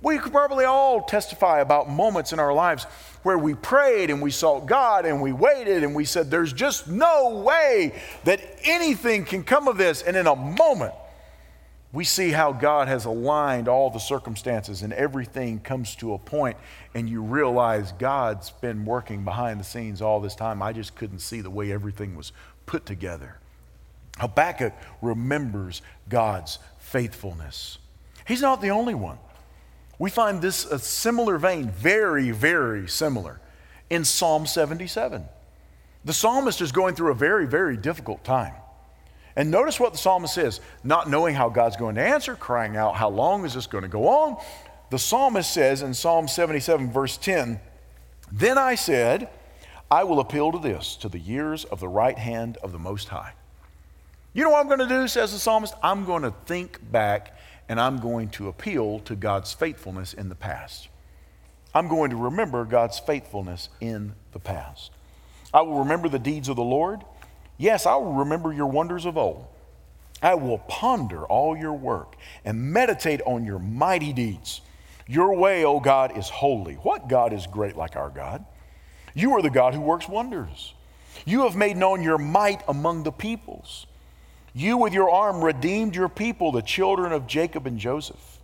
[0.00, 2.84] We could probably all testify about moments in our lives
[3.24, 6.86] where we prayed and we sought God and we waited and we said, There's just
[6.86, 10.02] no way that anything can come of this.
[10.02, 10.94] And in a moment,
[11.92, 16.56] we see how God has aligned all the circumstances and everything comes to a point,
[16.94, 20.62] and you realize God's been working behind the scenes all this time.
[20.62, 22.30] I just couldn't see the way everything was
[22.64, 23.38] put together.
[24.18, 27.78] Habakkuk remembers God's faithfulness.
[28.26, 29.18] He's not the only one.
[29.98, 33.40] We find this a similar vein, very, very similar,
[33.88, 35.24] in Psalm 77.
[36.04, 38.54] The psalmist is going through a very, very difficult time.
[39.36, 42.96] And notice what the psalmist says not knowing how God's going to answer, crying out,
[42.96, 44.36] How long is this going to go on?
[44.90, 47.60] The psalmist says in Psalm 77, verse 10,
[48.30, 49.30] Then I said,
[49.90, 53.08] I will appeal to this, to the years of the right hand of the Most
[53.08, 53.32] High.
[54.34, 55.74] You know what I'm going to do, says the psalmist?
[55.82, 57.36] I'm going to think back
[57.68, 60.88] and I'm going to appeal to God's faithfulness in the past.
[61.74, 64.90] I'm going to remember God's faithfulness in the past.
[65.52, 67.00] I will remember the deeds of the Lord.
[67.58, 69.46] Yes, I will remember your wonders of old.
[70.22, 74.60] I will ponder all your work and meditate on your mighty deeds.
[75.06, 76.74] Your way, O God, is holy.
[76.74, 78.44] What God is great like our God?
[79.14, 80.74] You are the God who works wonders.
[81.26, 83.86] You have made known your might among the peoples.
[84.54, 88.38] You, with your arm, redeemed your people, the children of Jacob and Joseph.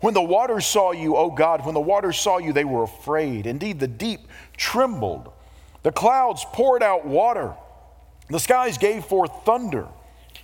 [0.00, 3.46] When the waters saw you, O God, when the waters saw you, they were afraid.
[3.46, 4.20] Indeed, the deep
[4.56, 5.30] trembled.
[5.82, 7.54] The clouds poured out water.
[8.28, 9.86] The skies gave forth thunder.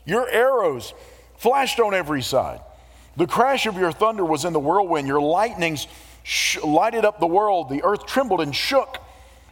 [0.05, 0.93] Your arrows
[1.39, 2.61] flashed on every side.
[3.17, 5.09] The crash of your thunder was in the whirlwind.
[5.09, 5.87] Your lightnings
[6.23, 7.71] sh- lighted up the world.
[7.71, 8.99] The earth trembled and shook.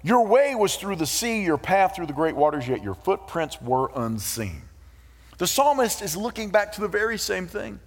[0.02, 3.60] Your way was through the sea, your path through the great waters, yet your footprints
[3.62, 4.62] were unseen.
[5.38, 7.80] The psalmist is looking back to the very same thing.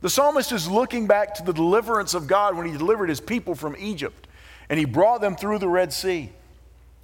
[0.00, 3.54] The psalmist is looking back to the deliverance of God when he delivered his people
[3.54, 4.26] from Egypt
[4.68, 6.32] and he brought them through the Red Sea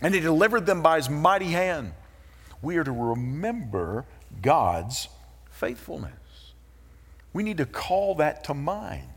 [0.01, 1.93] and he delivered them by his mighty hand.
[2.61, 4.05] We are to remember
[4.43, 5.09] God's
[5.51, 6.13] faithfulness.
[7.33, 9.09] We need to call that to mind.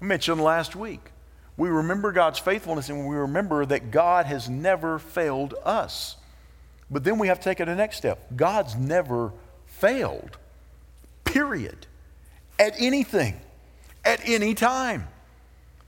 [0.00, 1.10] I mentioned last week,
[1.56, 6.16] we remember God's faithfulness and we remember that God has never failed us.
[6.90, 8.36] But then we have to take it the next step.
[8.36, 9.32] God's never
[9.78, 10.38] failed,
[11.24, 11.86] period,
[12.58, 13.38] at anything,
[14.04, 15.06] at any time.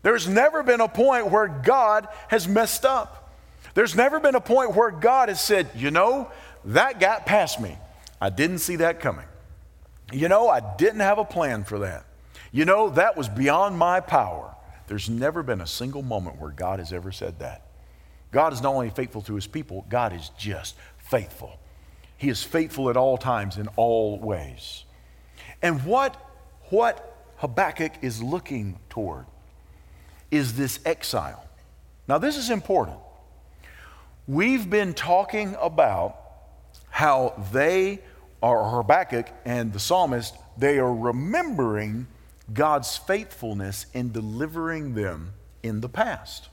[0.02, 3.34] There's never been a point where God has messed up.
[3.74, 6.30] There's never been a point where God has said, you know,
[6.66, 7.76] that got past me.
[8.20, 9.26] I didn't see that coming.
[10.12, 12.04] You know, I didn't have a plan for that.
[12.50, 14.54] You know, that was beyond my power.
[14.86, 17.66] There's never been a single moment where God has ever said that.
[18.30, 21.58] God is not only faithful to his people, God is just faithful.
[22.18, 24.84] He is faithful at all times in all ways.
[25.62, 26.16] And what,
[26.68, 29.24] what Habakkuk is looking toward
[30.30, 31.46] is this exile.
[32.06, 32.98] Now, this is important.
[34.26, 36.16] We've been talking about
[36.90, 38.00] how they
[38.42, 42.08] are, Habakkuk and the psalmist, they are remembering
[42.52, 46.48] God's faithfulness in delivering them in the past.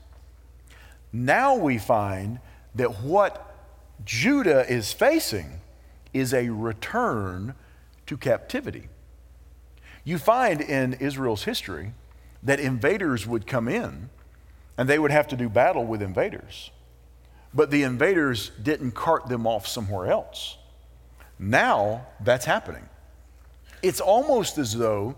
[1.12, 2.40] Now we find
[2.76, 3.55] that what
[4.04, 5.62] Judah is facing
[6.14, 7.56] is a return
[8.08, 8.90] to captivity.
[10.04, 11.94] You find in Israel's history
[12.44, 14.10] that invaders would come in
[14.78, 16.72] and they would have to do battle with invaders.
[17.54, 20.58] But the invaders didn't cart them off somewhere else.
[21.40, 22.88] Now that's happening.
[23.82, 25.16] It's almost as though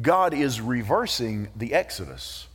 [0.00, 2.46] God is reversing the Exodus.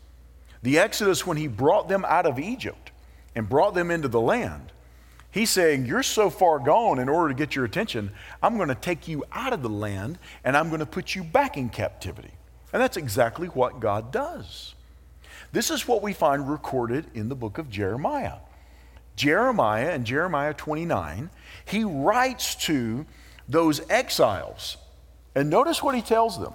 [0.64, 2.92] The Exodus, when He brought them out of Egypt
[3.36, 4.72] and brought them into the land,
[5.36, 8.74] He's saying, You're so far gone in order to get your attention, I'm going to
[8.74, 12.32] take you out of the land and I'm going to put you back in captivity.
[12.72, 14.76] And that's exactly what God does.
[15.52, 18.38] This is what we find recorded in the book of Jeremiah.
[19.18, 21.30] Jeremiah and Jeremiah 29,
[21.66, 23.06] he writes to
[23.50, 24.78] those exiles.
[25.36, 26.54] And notice what he tells them.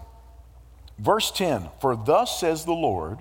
[0.98, 3.18] Verse 10 For thus says the Lord,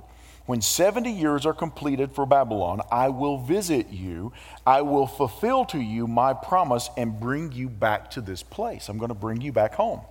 [0.50, 4.34] when 70 years are completed for Babylon, I will visit you.
[4.66, 8.90] I will fulfill to you my promise and bring you back to this place.
[8.90, 10.02] I'm going to bring you back home.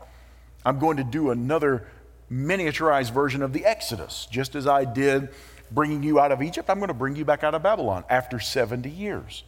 [0.64, 1.88] I'm going to do another
[2.30, 5.30] miniaturized version of the Exodus, just as I did
[5.72, 6.70] bringing you out of Egypt.
[6.70, 9.42] I'm going to bring you back out of Babylon after 70 years.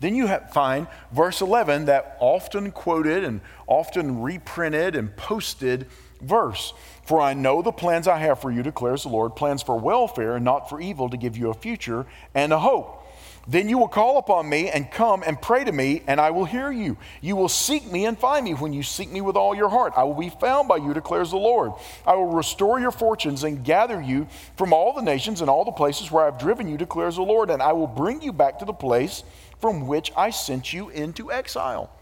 [0.00, 5.86] Then you find verse 11, that often quoted and often reprinted and posted
[6.20, 6.72] verse.
[7.04, 10.36] For I know the plans I have for you, declares the Lord, plans for welfare
[10.36, 13.04] and not for evil, to give you a future and a hope.
[13.48, 16.46] Then you will call upon me and come and pray to me, and I will
[16.46, 16.96] hear you.
[17.20, 19.92] You will seek me and find me when you seek me with all your heart.
[19.96, 21.72] I will be found by you, declares the Lord.
[22.04, 24.26] I will restore your fortunes and gather you
[24.56, 27.50] from all the nations and all the places where I've driven you, declares the Lord,
[27.50, 29.22] and I will bring you back to the place
[29.60, 31.95] from which I sent you into exile.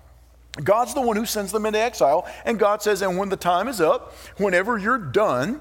[0.62, 2.27] God's the one who sends them into exile.
[2.45, 5.61] And God says, and when the time is up, whenever you're done,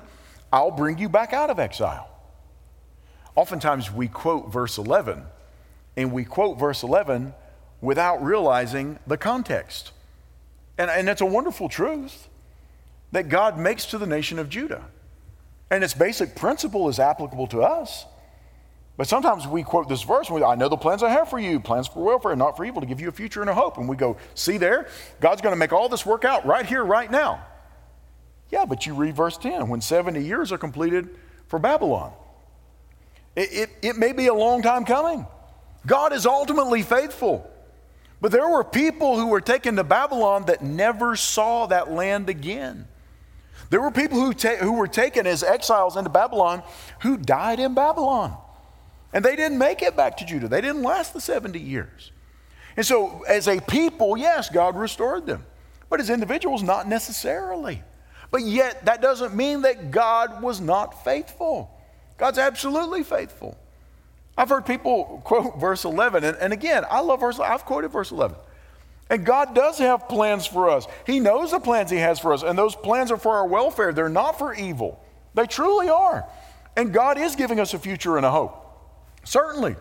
[0.51, 2.09] I'll bring you back out of exile.
[3.35, 5.23] Oftentimes we quote verse 11,
[5.97, 7.33] and we quote verse 11
[7.81, 9.91] without realizing the context.
[10.77, 12.27] And, and it's a wonderful truth
[13.11, 14.85] that God makes to the nation of Judah.
[15.71, 18.05] And its basic principle is applicable to us.
[18.95, 21.39] But sometimes we quote this verse and we, I know the plans I have for
[21.39, 23.77] you, plans for welfare, not for evil, to give you a future and a hope.
[23.77, 24.87] And we go, see there,
[25.19, 27.43] God's going to make all this work out right here, right now.
[28.51, 31.09] Yeah, but you read verse 10 when 70 years are completed
[31.47, 32.13] for Babylon.
[33.35, 35.25] It, it, it may be a long time coming.
[35.87, 37.49] God is ultimately faithful.
[38.21, 42.87] But there were people who were taken to Babylon that never saw that land again.
[43.71, 46.61] There were people who, ta- who were taken as exiles into Babylon
[47.01, 48.37] who died in Babylon.
[49.13, 50.47] And they didn't make it back to Judah.
[50.47, 52.11] They didn't last the 70 years.
[52.75, 55.45] And so, as a people, yes, God restored them.
[55.89, 57.83] But as individuals, not necessarily.
[58.31, 61.69] But yet, that doesn't mean that God was not faithful.
[62.17, 63.55] God's absolutely faithful.
[64.35, 68.09] I've heard people quote verse 11, and, and again, I love verse, I've quoted verse
[68.09, 68.35] 11.
[69.09, 70.87] And God does have plans for us.
[71.05, 73.93] He knows the plans He has for us, and those plans are for our welfare.
[73.93, 74.99] They're not for evil,
[75.35, 76.25] they truly are.
[76.75, 78.62] And God is giving us a future and a hope.
[79.23, 79.75] Certainly.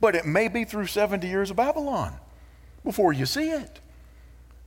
[0.00, 2.14] But it may be through 70 years of Babylon
[2.84, 3.80] before you see it.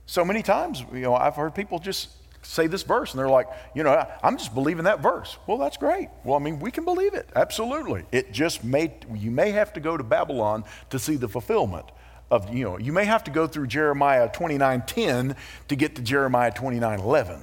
[0.06, 2.10] So many times, you know, I've heard people just
[2.42, 5.36] say this verse and they're like, you know, I'm just believing that verse.
[5.46, 6.08] Well, that's great.
[6.24, 7.28] Well, I mean, we can believe it.
[7.36, 8.04] Absolutely.
[8.10, 11.86] It just may, you may have to go to Babylon to see the fulfillment
[12.30, 15.36] of, you know, you may have to go through Jeremiah 29:10
[15.68, 17.40] to get to Jeremiah 29:11.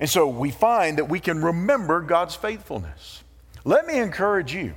[0.00, 3.22] And so we find that we can remember God's faithfulness.
[3.64, 4.74] Let me encourage you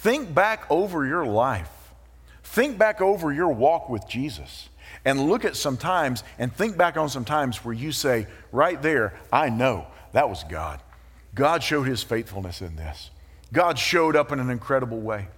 [0.00, 1.68] Think back over your life.
[2.42, 4.70] Think back over your walk with Jesus
[5.04, 8.80] and look at some times and think back on some times where you say, right
[8.80, 10.80] there, I know that was God.
[11.34, 13.10] God showed his faithfulness in this.
[13.52, 15.28] God showed up in an incredible way.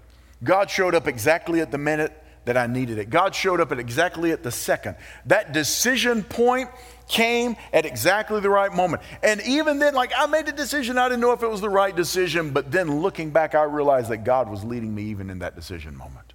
[0.45, 3.11] God showed up exactly at the minute that I needed it.
[3.11, 4.95] God showed up at exactly at the second.
[5.27, 6.71] That decision point
[7.09, 9.03] came at exactly the right moment.
[9.23, 11.71] And even then, like I made a decision, I didn't know if it was the
[11.71, 15.41] right decision, but then looking back, I realized that God was leading me even in
[15.41, 16.33] that decision moment.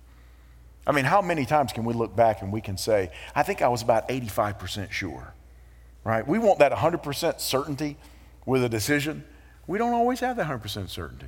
[0.86, 3.62] I mean, how many times can we look back and we can say, I think
[3.62, 5.34] I was about 85% sure,
[6.06, 6.25] right?
[6.25, 7.97] We want that 100% certainty
[8.45, 9.25] with a decision.
[9.67, 11.27] We don't always have that 100% certainty.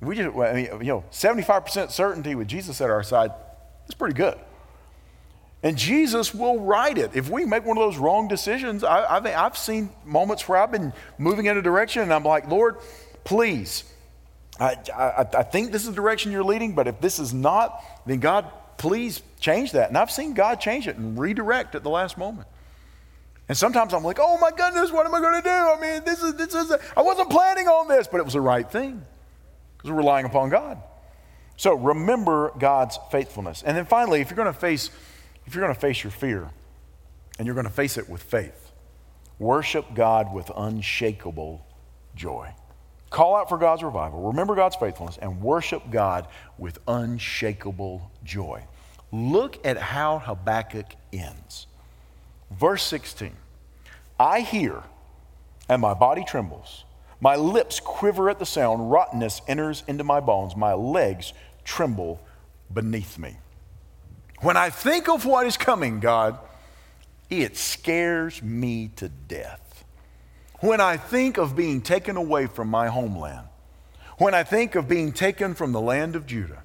[0.00, 3.30] We just, I mean, you know, 75% certainty with Jesus at our side,
[3.88, 4.36] is pretty good.
[5.64, 7.12] And Jesus will right it.
[7.14, 10.70] If we make one of those wrong decisions, I, I I've seen moments where I've
[10.70, 12.76] been moving in a direction and I'm like, Lord,
[13.24, 13.84] please,
[14.60, 17.82] I, I, I think this is the direction you're leading, but if this is not,
[18.04, 18.46] then God,
[18.76, 19.88] please change that.
[19.88, 22.46] And I've seen God change it and redirect at the last moment.
[23.48, 25.50] And sometimes I'm like, oh my goodness, what am I going to do?
[25.50, 28.34] I mean, this is, this is, a, I wasn't planning on this, but it was
[28.34, 29.02] the right thing
[29.78, 30.76] because we're relying upon God.
[31.56, 33.62] So remember God's faithfulness.
[33.62, 34.90] And then finally, if you're going to face
[35.46, 36.50] if you're going to face your fear
[37.38, 38.72] and you're going to face it with faith,
[39.38, 41.64] worship God with unshakable
[42.14, 42.54] joy.
[43.10, 46.26] Call out for God's revival, remember God's faithfulness, and worship God
[46.58, 48.64] with unshakable joy.
[49.12, 51.66] Look at how Habakkuk ends.
[52.50, 53.32] Verse 16
[54.18, 54.82] I hear,
[55.68, 56.84] and my body trembles.
[57.20, 58.90] My lips quiver at the sound.
[58.90, 60.56] Rottenness enters into my bones.
[60.56, 61.32] My legs
[61.64, 62.20] tremble
[62.72, 63.36] beneath me.
[64.40, 66.38] When I think of what is coming, God,
[67.30, 69.84] it scares me to death.
[70.60, 73.46] When I think of being taken away from my homeland,
[74.18, 76.62] when I think of being taken from the land of Judah,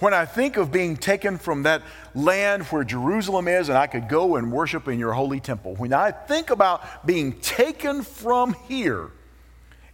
[0.00, 1.82] when I think of being taken from that
[2.14, 5.92] land where Jerusalem is and I could go and worship in your holy temple, when
[5.92, 9.12] I think about being taken from here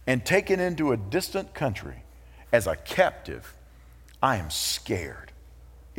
[0.07, 2.03] and taken into a distant country
[2.51, 3.53] as a captive,
[4.21, 5.28] I am scared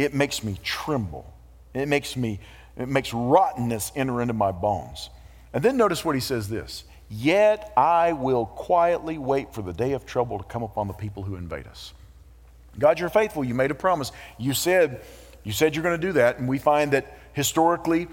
[0.00, 1.30] it makes me tremble.
[1.74, 2.40] It makes me,
[2.78, 5.10] it makes rottenness enter into my bones.
[5.52, 9.92] And then notice what he says this Yet I will quietly wait for the day
[9.92, 11.92] of trouble to come upon the people who invade us.
[12.78, 13.44] God, you're faithful.
[13.44, 14.10] You made a promise.
[14.38, 15.02] You said,
[15.44, 16.38] you said you're going to do that.
[16.38, 18.08] And we find that historically,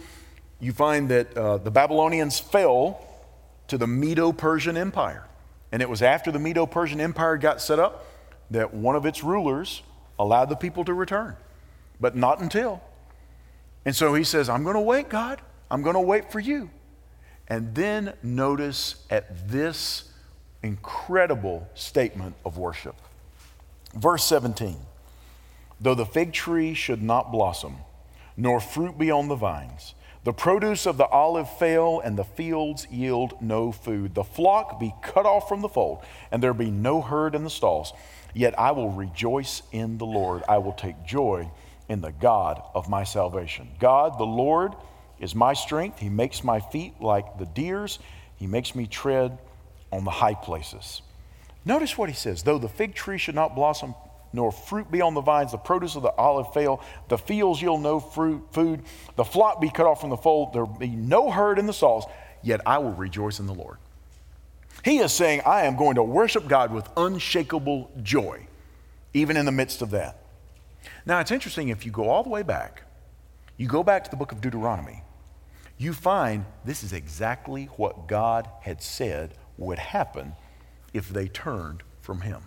[0.60, 3.08] you find that uh, the Babylonians fell
[3.70, 5.26] to the Medo Persian Empire.
[5.72, 8.08] And it was after the Medo Persian Empire got set up
[8.52, 9.84] that one of its rulers
[10.20, 11.38] allowed the people to return
[12.00, 12.82] but not until.
[13.86, 15.42] And so he says, I'm going to wait, God.
[15.72, 16.70] I'm going to wait for you.
[17.48, 20.12] And then notice at this
[20.64, 22.96] incredible statement of worship.
[23.96, 24.78] Verse 17
[25.80, 27.78] Though the fig tree should not blossom,
[28.36, 29.94] nor fruit be on the vines,
[30.24, 34.94] the produce of the olive fail, and the fields yield no food, the flock be
[35.02, 37.94] cut off from the fold, and there be no herd in the stalls,
[38.34, 40.44] yet I will rejoice in the Lord.
[40.50, 41.50] I will take joy
[41.90, 43.70] in the God of my salvation.
[43.80, 44.74] God, the Lord,
[45.20, 46.00] is my strength.
[46.00, 48.00] He makes my feet like the deer's,
[48.38, 49.38] He makes me tread
[49.92, 51.02] on the high places.
[51.66, 53.94] Notice what he says though the fig tree should not blossom,
[54.34, 57.82] nor fruit be on the vines, the produce of the olive fail, the fields yield
[57.82, 58.84] no fruit, food,
[59.16, 62.06] the flock be cut off from the fold, there be no herd in the stalls,
[62.42, 63.78] yet I will rejoice in the Lord.
[64.86, 68.48] He is saying, I am going to worship God with unshakable joy,
[69.14, 70.18] even in the midst of that.
[71.08, 72.84] Now, it's interesting if you go all the way back,
[73.56, 75.04] you go back to the book of Deuteronomy,
[75.78, 80.34] you find this is exactly what God had said would happen
[80.94, 82.42] if they turned from Him.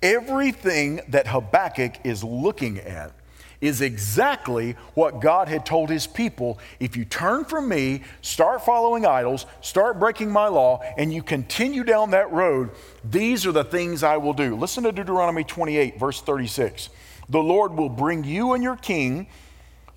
[0.00, 3.12] Everything that Habakkuk is looking at
[3.60, 6.58] is exactly what God had told his people.
[6.78, 11.82] If you turn from me, start following idols, start breaking my law, and you continue
[11.82, 12.70] down that road,
[13.02, 14.54] these are the things I will do.
[14.54, 16.90] Listen to Deuteronomy 28, verse 36.
[17.28, 19.26] The Lord will bring you and your king,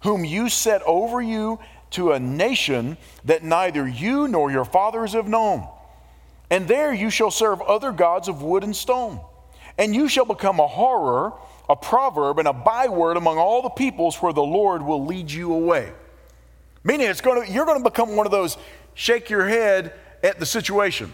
[0.04, 1.60] whom you set over you,
[1.92, 5.68] to a nation that neither you nor your fathers have known.
[6.50, 9.20] And there you shall serve other gods of wood and stone.
[9.78, 11.34] And you shall become a horror,
[11.70, 15.54] a proverb, and a byword among all the peoples where the Lord will lead you
[15.54, 15.92] away.
[16.84, 18.58] Meaning it's going to, you're going to become one of those
[18.94, 21.14] shake your head at the situation.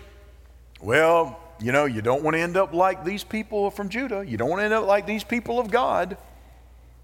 [0.82, 4.26] Well, you know, you don't want to end up like these people from Judah.
[4.28, 6.18] You don't want to end up like these people of God.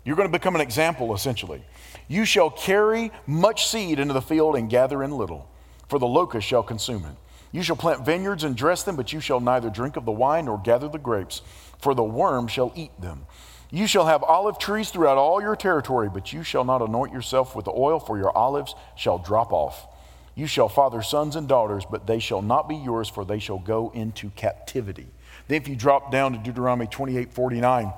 [0.04, 1.64] You're going to become an example, essentially.
[2.10, 5.50] You shall carry much seed into the field and gather in little,
[5.88, 7.16] for the locust shall consume it.
[7.54, 10.46] You shall plant vineyards and dress them, but you shall neither drink of the wine
[10.46, 11.42] nor gather the grapes,
[11.80, 13.28] for the worm shall eat them.
[13.72, 17.56] You shall have olive trees throughout all your territory, but you shall not anoint yourself
[17.56, 19.88] with the oil, for your olives shall drop off.
[20.40, 23.60] You shall father sons and daughters, but they shall not be yours, for they shall
[23.60, 25.08] go into captivity.
[25.50, 27.92] Then, if you drop down to Deuteronomy 28 49,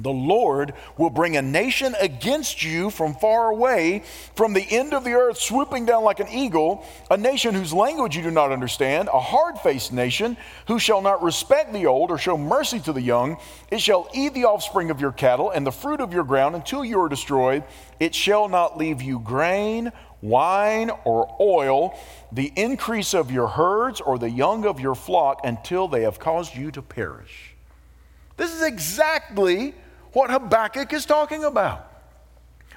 [0.00, 4.02] the Lord will bring a nation against you from far away,
[4.34, 8.16] from the end of the earth, swooping down like an eagle, a nation whose language
[8.16, 12.18] you do not understand, a hard faced nation who shall not respect the old or
[12.18, 13.36] show mercy to the young.
[13.70, 16.84] It shall eat the offspring of your cattle and the fruit of your ground until
[16.84, 17.62] you are destroyed.
[18.00, 19.92] It shall not leave you grain,
[20.22, 21.98] wine, or oil,
[22.32, 26.54] the increase of your herds, or the young of your flock until they have caused
[26.54, 27.54] you to perish.
[28.36, 29.74] This is exactly
[30.12, 31.87] what Habakkuk is talking about.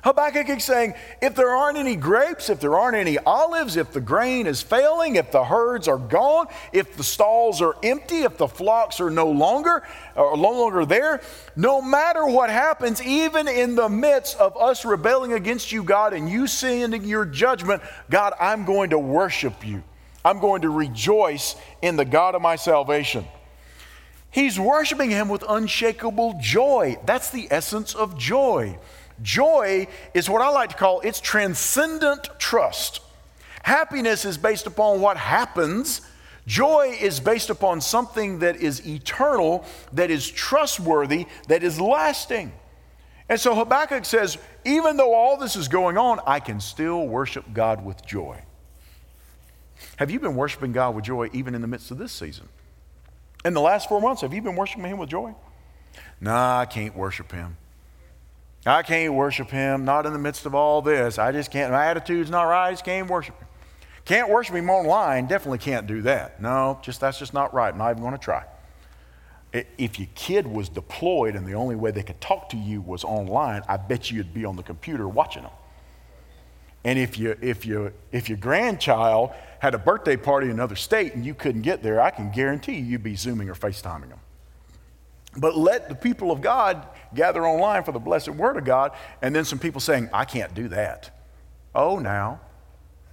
[0.03, 4.01] Habakkuk is saying, if there aren't any grapes, if there aren't any olives, if the
[4.01, 8.47] grain is failing, if the herds are gone, if the stalls are empty, if the
[8.47, 9.83] flocks are no longer
[10.15, 11.21] or no longer there,
[11.55, 16.27] no matter what happens, even in the midst of us rebelling against you, God, and
[16.27, 19.83] you sending your judgment, God, I'm going to worship you.
[20.25, 23.25] I'm going to rejoice in the God of my salvation.
[24.31, 26.97] He's worshiping him with unshakable joy.
[27.05, 28.79] That's the essence of joy.
[29.21, 33.01] Joy is what I like to call it's transcendent trust.
[33.63, 36.01] Happiness is based upon what happens.
[36.47, 39.63] Joy is based upon something that is eternal,
[39.93, 42.51] that is trustworthy, that is lasting.
[43.29, 47.45] And so Habakkuk says, even though all this is going on, I can still worship
[47.53, 48.41] God with joy.
[49.97, 52.49] Have you been worshiping God with joy even in the midst of this season?
[53.45, 55.33] In the last four months, have you been worshiping Him with joy?
[56.19, 57.57] Nah, I can't worship Him.
[58.65, 61.17] I can't worship Him, not in the midst of all this.
[61.17, 61.71] I just can't.
[61.71, 62.67] My attitude's not right.
[62.67, 63.47] I just can't worship Him.
[64.05, 65.27] Can't worship Him online.
[65.27, 66.41] Definitely can't do that.
[66.41, 67.71] No, just that's just not right.
[67.73, 68.43] I'm not even going to try.
[69.53, 73.03] If your kid was deployed and the only way they could talk to you was
[73.03, 75.51] online, I bet you'd be on the computer watching them.
[76.83, 81.13] And if, you, if, you, if your grandchild had a birthday party in another state
[81.13, 84.19] and you couldn't get there, I can guarantee you you'd be Zooming or FaceTiming them.
[85.37, 89.35] But let the people of God gather online for the blessed word of God, and
[89.35, 91.09] then some people saying, I can't do that.
[91.73, 92.41] Oh, now,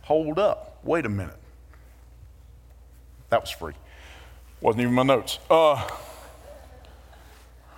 [0.03, 0.81] hold up.
[0.83, 1.39] Wait a minute.
[3.31, 3.75] That was free.
[4.61, 5.39] Wasn't even my notes.
[5.49, 5.89] Uh,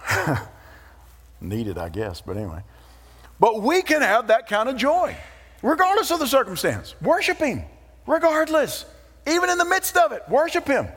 [1.40, 2.62] needed, I guess, but anyway.
[3.38, 5.16] But we can have that kind of joy
[5.62, 6.94] regardless of the circumstance.
[7.00, 7.64] Worship Him,
[8.06, 8.86] regardless.
[9.26, 10.88] Even in the midst of it, worship Him.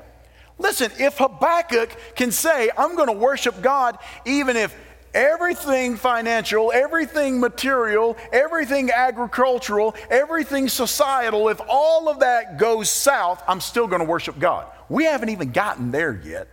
[0.64, 4.74] Listen, if Habakkuk can say, I'm going to worship God, even if
[5.14, 13.60] everything financial, everything material, everything agricultural, everything societal, if all of that goes south, I'm
[13.60, 14.66] still going to worship God.
[14.88, 16.48] We haven't even gotten there yet.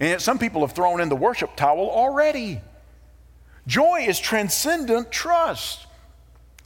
[0.00, 2.60] And yet some people have thrown in the worship towel already.
[3.68, 5.86] Joy is transcendent trust.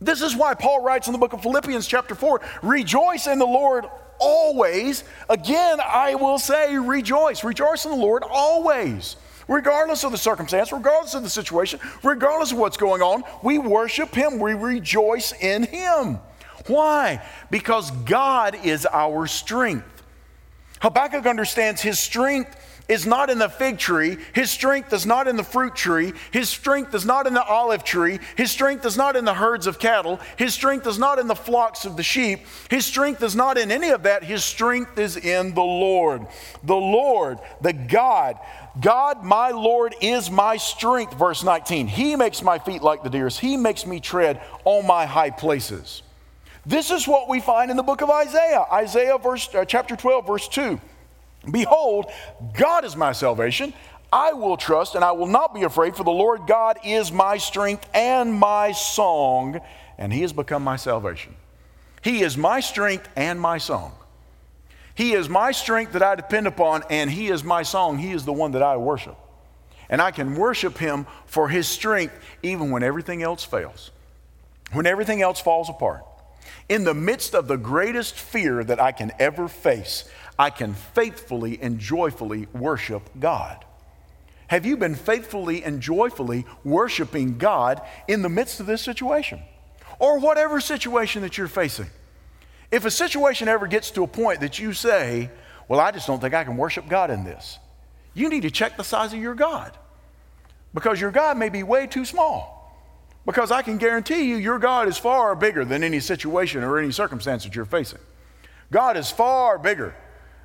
[0.00, 3.44] This is why Paul writes in the book of Philippians, chapter 4 Rejoice in the
[3.44, 3.84] Lord
[4.18, 5.04] always.
[5.28, 7.44] Again, I will say, rejoice.
[7.44, 9.16] Rejoice in the Lord always.
[9.48, 14.14] Regardless of the circumstance, regardless of the situation, regardless of what's going on, we worship
[14.14, 14.38] Him.
[14.38, 16.18] We rejoice in Him.
[16.66, 17.24] Why?
[17.50, 19.95] Because God is our strength.
[20.80, 22.56] Habakkuk understands his strength
[22.88, 24.16] is not in the fig tree.
[24.32, 26.12] His strength is not in the fruit tree.
[26.30, 28.20] His strength is not in the olive tree.
[28.36, 30.20] His strength is not in the herds of cattle.
[30.36, 32.40] His strength is not in the flocks of the sheep.
[32.70, 34.22] His strength is not in any of that.
[34.22, 36.26] His strength is in the Lord.
[36.62, 38.38] The Lord, the God.
[38.80, 41.14] God, my Lord, is my strength.
[41.14, 41.88] Verse 19.
[41.88, 46.02] He makes my feet like the deer's, He makes me tread on my high places.
[46.66, 48.64] This is what we find in the book of Isaiah.
[48.72, 50.80] Isaiah verse, uh, chapter 12, verse 2.
[51.48, 52.06] Behold,
[52.54, 53.72] God is my salvation.
[54.12, 57.38] I will trust and I will not be afraid, for the Lord God is my
[57.38, 59.60] strength and my song,
[59.96, 61.36] and He has become my salvation.
[62.02, 63.92] He is my strength and my song.
[64.96, 67.98] He is my strength that I depend upon, and He is my song.
[67.98, 69.16] He is the one that I worship.
[69.88, 73.92] And I can worship Him for His strength even when everything else fails,
[74.72, 76.02] when everything else falls apart.
[76.68, 80.04] In the midst of the greatest fear that I can ever face,
[80.38, 83.64] I can faithfully and joyfully worship God.
[84.48, 89.40] Have you been faithfully and joyfully worshiping God in the midst of this situation?
[89.98, 91.90] Or whatever situation that you're facing.
[92.70, 95.30] If a situation ever gets to a point that you say,
[95.68, 97.58] Well, I just don't think I can worship God in this,
[98.14, 99.76] you need to check the size of your God.
[100.74, 102.55] Because your God may be way too small.
[103.26, 106.92] Because I can guarantee you, your God is far bigger than any situation or any
[106.92, 107.98] circumstance that you're facing.
[108.70, 109.94] God is far bigger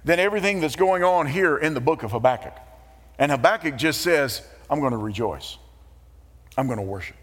[0.03, 2.57] than everything that's going on here in the book of Habakkuk.
[3.19, 5.59] And Habakkuk just says, I'm going to rejoice.
[6.57, 7.17] I'm going to worship.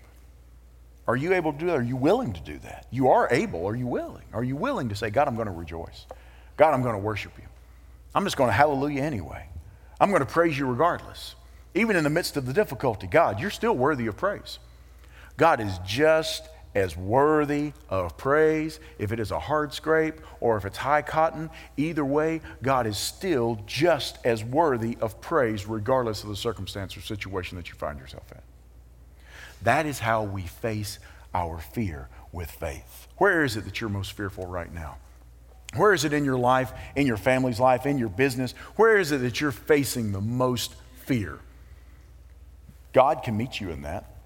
[1.09, 1.79] Are you able to do that?
[1.79, 2.87] Are you willing to do that?
[2.93, 3.67] You are able.
[3.67, 4.25] Are you willing?
[4.33, 6.07] Are you willing to say, God, I'm going to rejoice?
[6.57, 7.49] God, I'm going to worship you.
[8.15, 9.49] I'm just going to hallelujah anyway.
[10.01, 11.35] I'm going to praise you regardless.
[11.75, 14.59] Even in the midst of the difficulty, God, you're still worthy of praise.
[15.39, 18.81] God is just as worthy of praise.
[18.99, 22.99] If it is a hard scrape or if it's high cotton, either way, God is
[22.99, 27.99] still just as worthy of praise, regardless of the circumstance or situation that you find
[27.99, 28.41] yourself in.
[29.63, 30.99] That is how we face
[31.35, 33.09] our fear with faith.
[33.17, 34.99] Where is it that you're most fearful right now?
[35.77, 38.53] Where is it in your life, in your family's life, in your business?
[38.77, 40.75] Where is it that you're facing the most
[41.05, 41.39] fear?
[42.93, 44.18] God can meet you in that.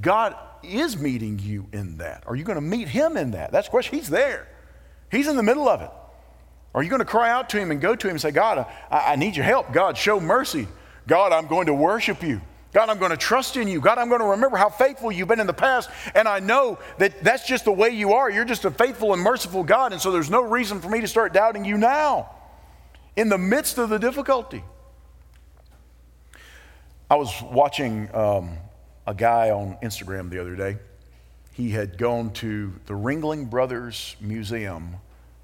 [0.00, 2.24] God is meeting you in that?
[2.26, 3.52] Are you going to meet him in that?
[3.52, 3.98] That's the question.
[3.98, 4.48] He's there,
[5.10, 5.90] he's in the middle of it.
[6.74, 8.66] Are you going to cry out to him and go to him and say, God,
[8.90, 9.72] I, I need your help.
[9.72, 10.66] God, show mercy.
[11.06, 12.40] God, I'm going to worship you.
[12.72, 13.80] God, I'm going to trust in you.
[13.80, 15.90] God, I'm going to remember how faithful you've been in the past.
[16.14, 18.30] And I know that that's just the way you are.
[18.30, 19.92] You're just a faithful and merciful God.
[19.92, 22.30] And so there's no reason for me to start doubting you now
[23.14, 24.64] in the midst of the difficulty.
[27.10, 28.56] I was watching um,
[29.06, 30.76] a guy on Instagram the other day.
[31.52, 34.96] He had gone to the Ringling Brothers Museum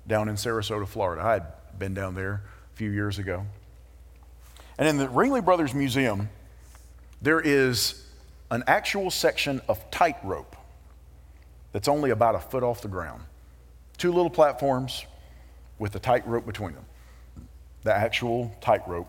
[0.06, 1.22] down in Sarasota, Florida.
[1.22, 2.42] I had been down there
[2.72, 3.44] a few years ago.
[4.78, 6.30] And in the Ringling Brothers Museum,
[7.20, 8.04] there is
[8.50, 10.56] an actual section of tightrope
[11.72, 13.22] that's only about a foot off the ground.
[13.98, 15.04] Two little platforms
[15.78, 16.86] with a tightrope between them.
[17.82, 19.08] The actual tightrope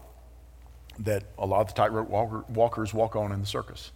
[1.00, 3.92] that a lot of the tightrope walker, walkers walk on in the circus.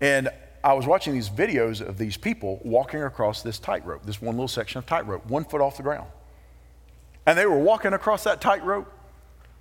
[0.00, 0.28] And
[0.62, 4.48] I was watching these videos of these people walking across this tightrope, this one little
[4.48, 6.08] section of tightrope, one foot off the ground.
[7.24, 8.92] And they were walking across that tightrope.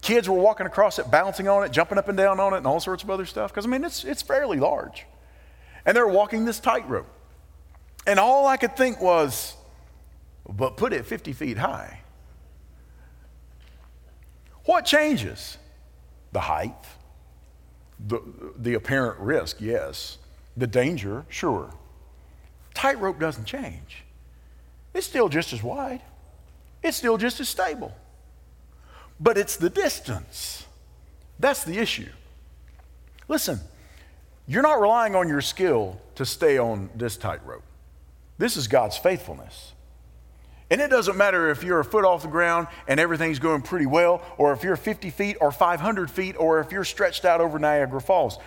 [0.02, 2.68] Kids were walking across it, bouncing on it, jumping up and down on it, and
[2.68, 3.52] all sorts of other stuff.
[3.52, 5.06] Because, I mean, it's, it's fairly large.
[5.86, 7.08] And they're walking this tightrope.
[8.08, 9.56] And all I could think was,
[10.48, 12.02] but put it 50 feet high.
[14.66, 15.58] What changes?
[16.32, 16.74] The height,
[18.00, 18.22] the,
[18.58, 20.18] the apparent risk, yes.
[20.58, 21.74] The danger, sure.
[22.74, 24.04] Tightrope doesn't change.
[24.94, 26.02] It's still just as wide,
[26.84, 27.94] it's still just as stable.
[29.20, 30.66] But it's the distance.
[31.40, 32.10] That's the issue.
[33.28, 33.60] Listen,
[34.48, 37.64] you're not relying on your skill to stay on this tightrope.
[38.38, 39.74] This is God's faithfulness.
[40.70, 43.86] And it doesn't matter if you're a foot off the ground and everything's going pretty
[43.86, 47.60] well, or if you're 50 feet or 500 feet, or if you're stretched out over
[47.60, 48.40] Niagara Falls.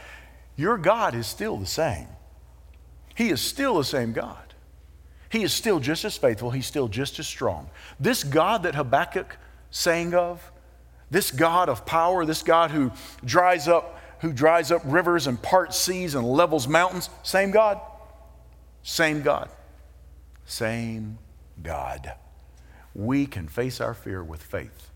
[0.59, 2.09] Your God is still the same.
[3.15, 4.55] He is still the same God.
[5.31, 6.51] He is still just as faithful.
[6.51, 7.71] He's still just as strong.
[8.01, 9.37] This God that Habakkuk
[9.71, 10.51] sang of,
[11.11, 12.91] this God of power, this God who
[13.25, 17.81] dries up, who dries up rivers and parts seas and levels mountains, same God.
[18.83, 19.51] Same God.
[20.45, 21.19] Same
[21.63, 22.15] God.
[22.97, 24.91] We can face our fear with faith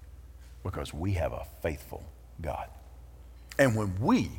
[0.64, 2.02] because we have a faithful
[2.40, 2.68] God.
[3.60, 4.30] And when we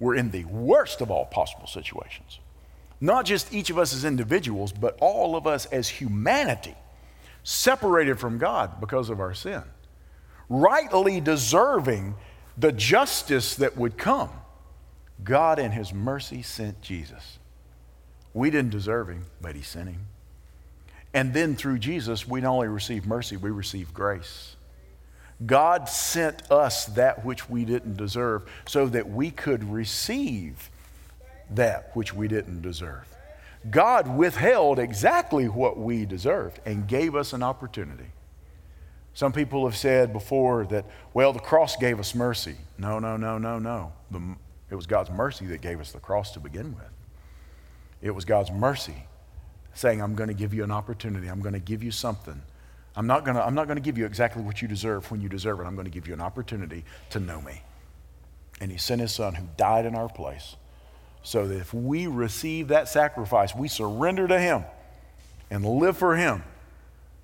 [0.00, 2.40] were in the worst of all possible situations,
[3.00, 6.74] not just each of us as individuals, but all of us as humanity,
[7.44, 9.62] separated from God because of our sin,
[10.48, 12.14] rightly deserving
[12.56, 14.30] the justice that would come,
[15.22, 17.38] God in His mercy sent Jesus.
[18.34, 20.06] We didn't deserve Him, but He sent Him.
[21.12, 24.56] And then through Jesus, we not only receive mercy, we receive grace.
[25.44, 30.70] God sent us that which we didn't deserve so that we could receive
[31.50, 33.06] that which we didn't deserve.
[33.68, 38.12] God withheld exactly what we deserved and gave us an opportunity.
[39.12, 42.56] Some people have said before that, well, the cross gave us mercy.
[42.78, 43.92] No, no, no, no, no.
[44.10, 44.36] The,
[44.70, 46.90] it was God's mercy that gave us the cross to begin with.
[48.00, 49.04] It was God's mercy
[49.74, 51.28] saying, I'm going to give you an opportunity.
[51.28, 52.40] I'm going to give you something.
[52.96, 55.20] I'm not going to, I'm not going to give you exactly what you deserve when
[55.20, 55.64] you deserve it.
[55.64, 57.62] I'm going to give you an opportunity to know me.
[58.60, 60.56] And He sent His Son who died in our place
[61.22, 64.64] so that if we receive that sacrifice, we surrender to Him
[65.50, 66.42] and live for Him,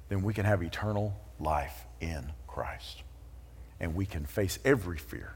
[0.08, 3.02] then we can have eternal life in Christ.
[3.80, 5.34] And we can face every fear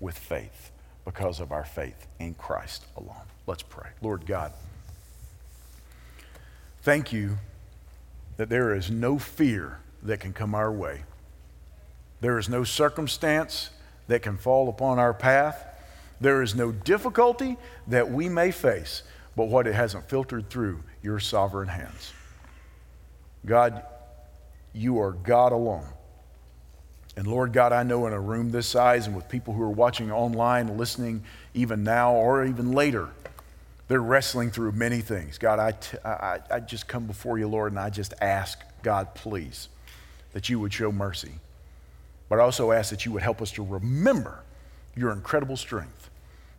[0.00, 0.70] with faith
[1.04, 3.26] because of our faith in Christ alone.
[3.46, 3.90] Let's pray.
[4.00, 4.52] Lord God,
[6.82, 7.38] thank you
[8.36, 11.02] that there is no fear that can come our way.
[12.20, 13.70] There is no circumstance
[14.08, 15.66] that can fall upon our path.
[16.20, 17.56] There is no difficulty
[17.88, 19.02] that we may face,
[19.36, 22.12] but what it hasn't filtered through your sovereign hands.
[23.44, 23.82] God,
[24.72, 25.86] you are God alone.
[27.16, 29.70] And Lord God, I know in a room this size and with people who are
[29.70, 31.22] watching online, listening
[31.52, 33.08] even now or even later,
[33.88, 35.38] they're wrestling through many things.
[35.38, 39.14] God, I, t- I, I just come before you, Lord, and I just ask, God,
[39.14, 39.68] please,
[40.32, 41.32] that you would show mercy.
[42.28, 44.40] But I also ask that you would help us to remember
[44.96, 46.10] your incredible strength,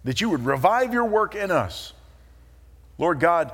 [0.04, 1.94] that you would revive your work in us.
[2.98, 3.52] Lord God,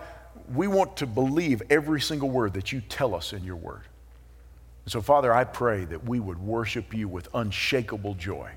[0.53, 3.83] we want to believe every single word that you tell us in your word.
[4.85, 8.51] And so, Father, I pray that we would worship you with unshakable joy.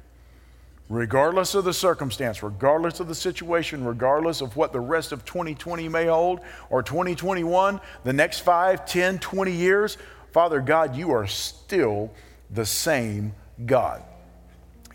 [0.90, 5.88] Regardless of the circumstance, regardless of the situation, regardless of what the rest of 2020
[5.88, 9.96] may hold or 2021, the next 5, 10, 20 years,
[10.32, 12.10] Father God, you are still
[12.50, 13.32] the same
[13.64, 14.02] God.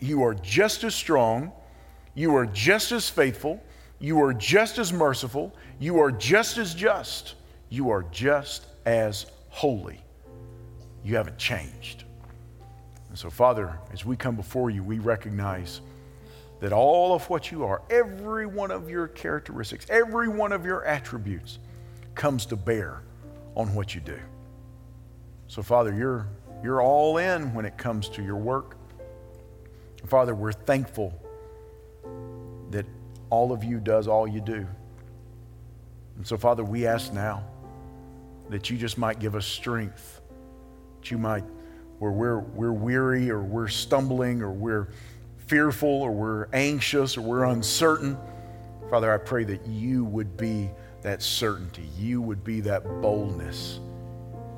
[0.00, 1.50] You are just as strong,
[2.14, 3.60] you are just as faithful,
[3.98, 7.34] you are just as merciful, you are just as just,
[7.68, 10.00] you are just as holy.
[11.02, 12.04] You haven't changed.
[13.10, 15.80] And so, Father, as we come before you, we recognize
[16.60, 20.84] that all of what you are, every one of your characteristics, every one of your
[20.84, 21.58] attributes
[22.14, 23.02] comes to bear
[23.56, 24.18] on what you do.
[25.48, 26.28] So, Father, you're,
[26.62, 28.76] you're all in when it comes to your work.
[30.06, 31.12] Father, we're thankful
[32.70, 32.86] that
[33.28, 34.66] all of you does all you do.
[36.16, 37.44] And so, Father, we ask now
[38.50, 40.20] that you just might give us strength,
[41.00, 41.44] that you might,
[42.00, 44.88] where we're, we're weary or we're stumbling or we're
[45.36, 48.16] fearful or we're anxious or we're uncertain,
[48.88, 50.70] Father, I pray that you would be
[51.02, 51.88] that certainty.
[51.98, 53.80] You would be that boldness.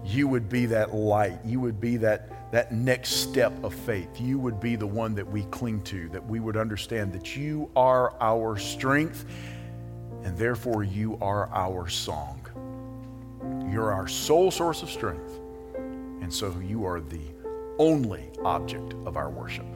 [0.04, 1.40] You would be that light.
[1.44, 4.20] You would be that, that next step of faith.
[4.20, 7.68] You would be the one that we cling to, that we would understand that you
[7.74, 9.24] are our strength
[10.22, 12.38] and therefore you are our song.
[13.68, 15.41] You're our sole source of strength.
[16.22, 17.20] And so you are the
[17.78, 19.66] only object of our worship.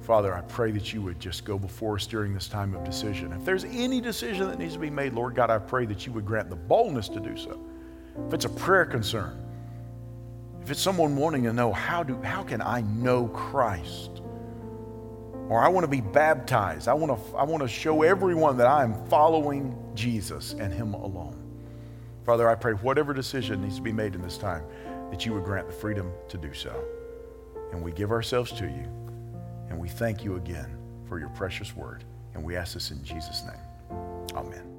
[0.00, 3.32] Father, I pray that you would just go before us during this time of decision.
[3.32, 6.12] If there's any decision that needs to be made, Lord God, I pray that you
[6.12, 7.60] would grant the boldness to do so.
[8.26, 9.40] If it's a prayer concern,
[10.62, 14.22] if it's someone wanting to know how do how can I know Christ?
[15.48, 16.88] Or I want to be baptized.
[16.88, 20.94] I want to I want to show everyone that I am following Jesus and him
[20.94, 21.40] alone.
[22.24, 24.64] Father, I pray whatever decision needs to be made in this time
[25.10, 26.84] that you would grant the freedom to do so.
[27.72, 28.86] And we give ourselves to you.
[29.68, 30.78] And we thank you again
[31.08, 32.04] for your precious word.
[32.34, 33.98] And we ask this in Jesus' name.
[34.34, 34.75] Amen.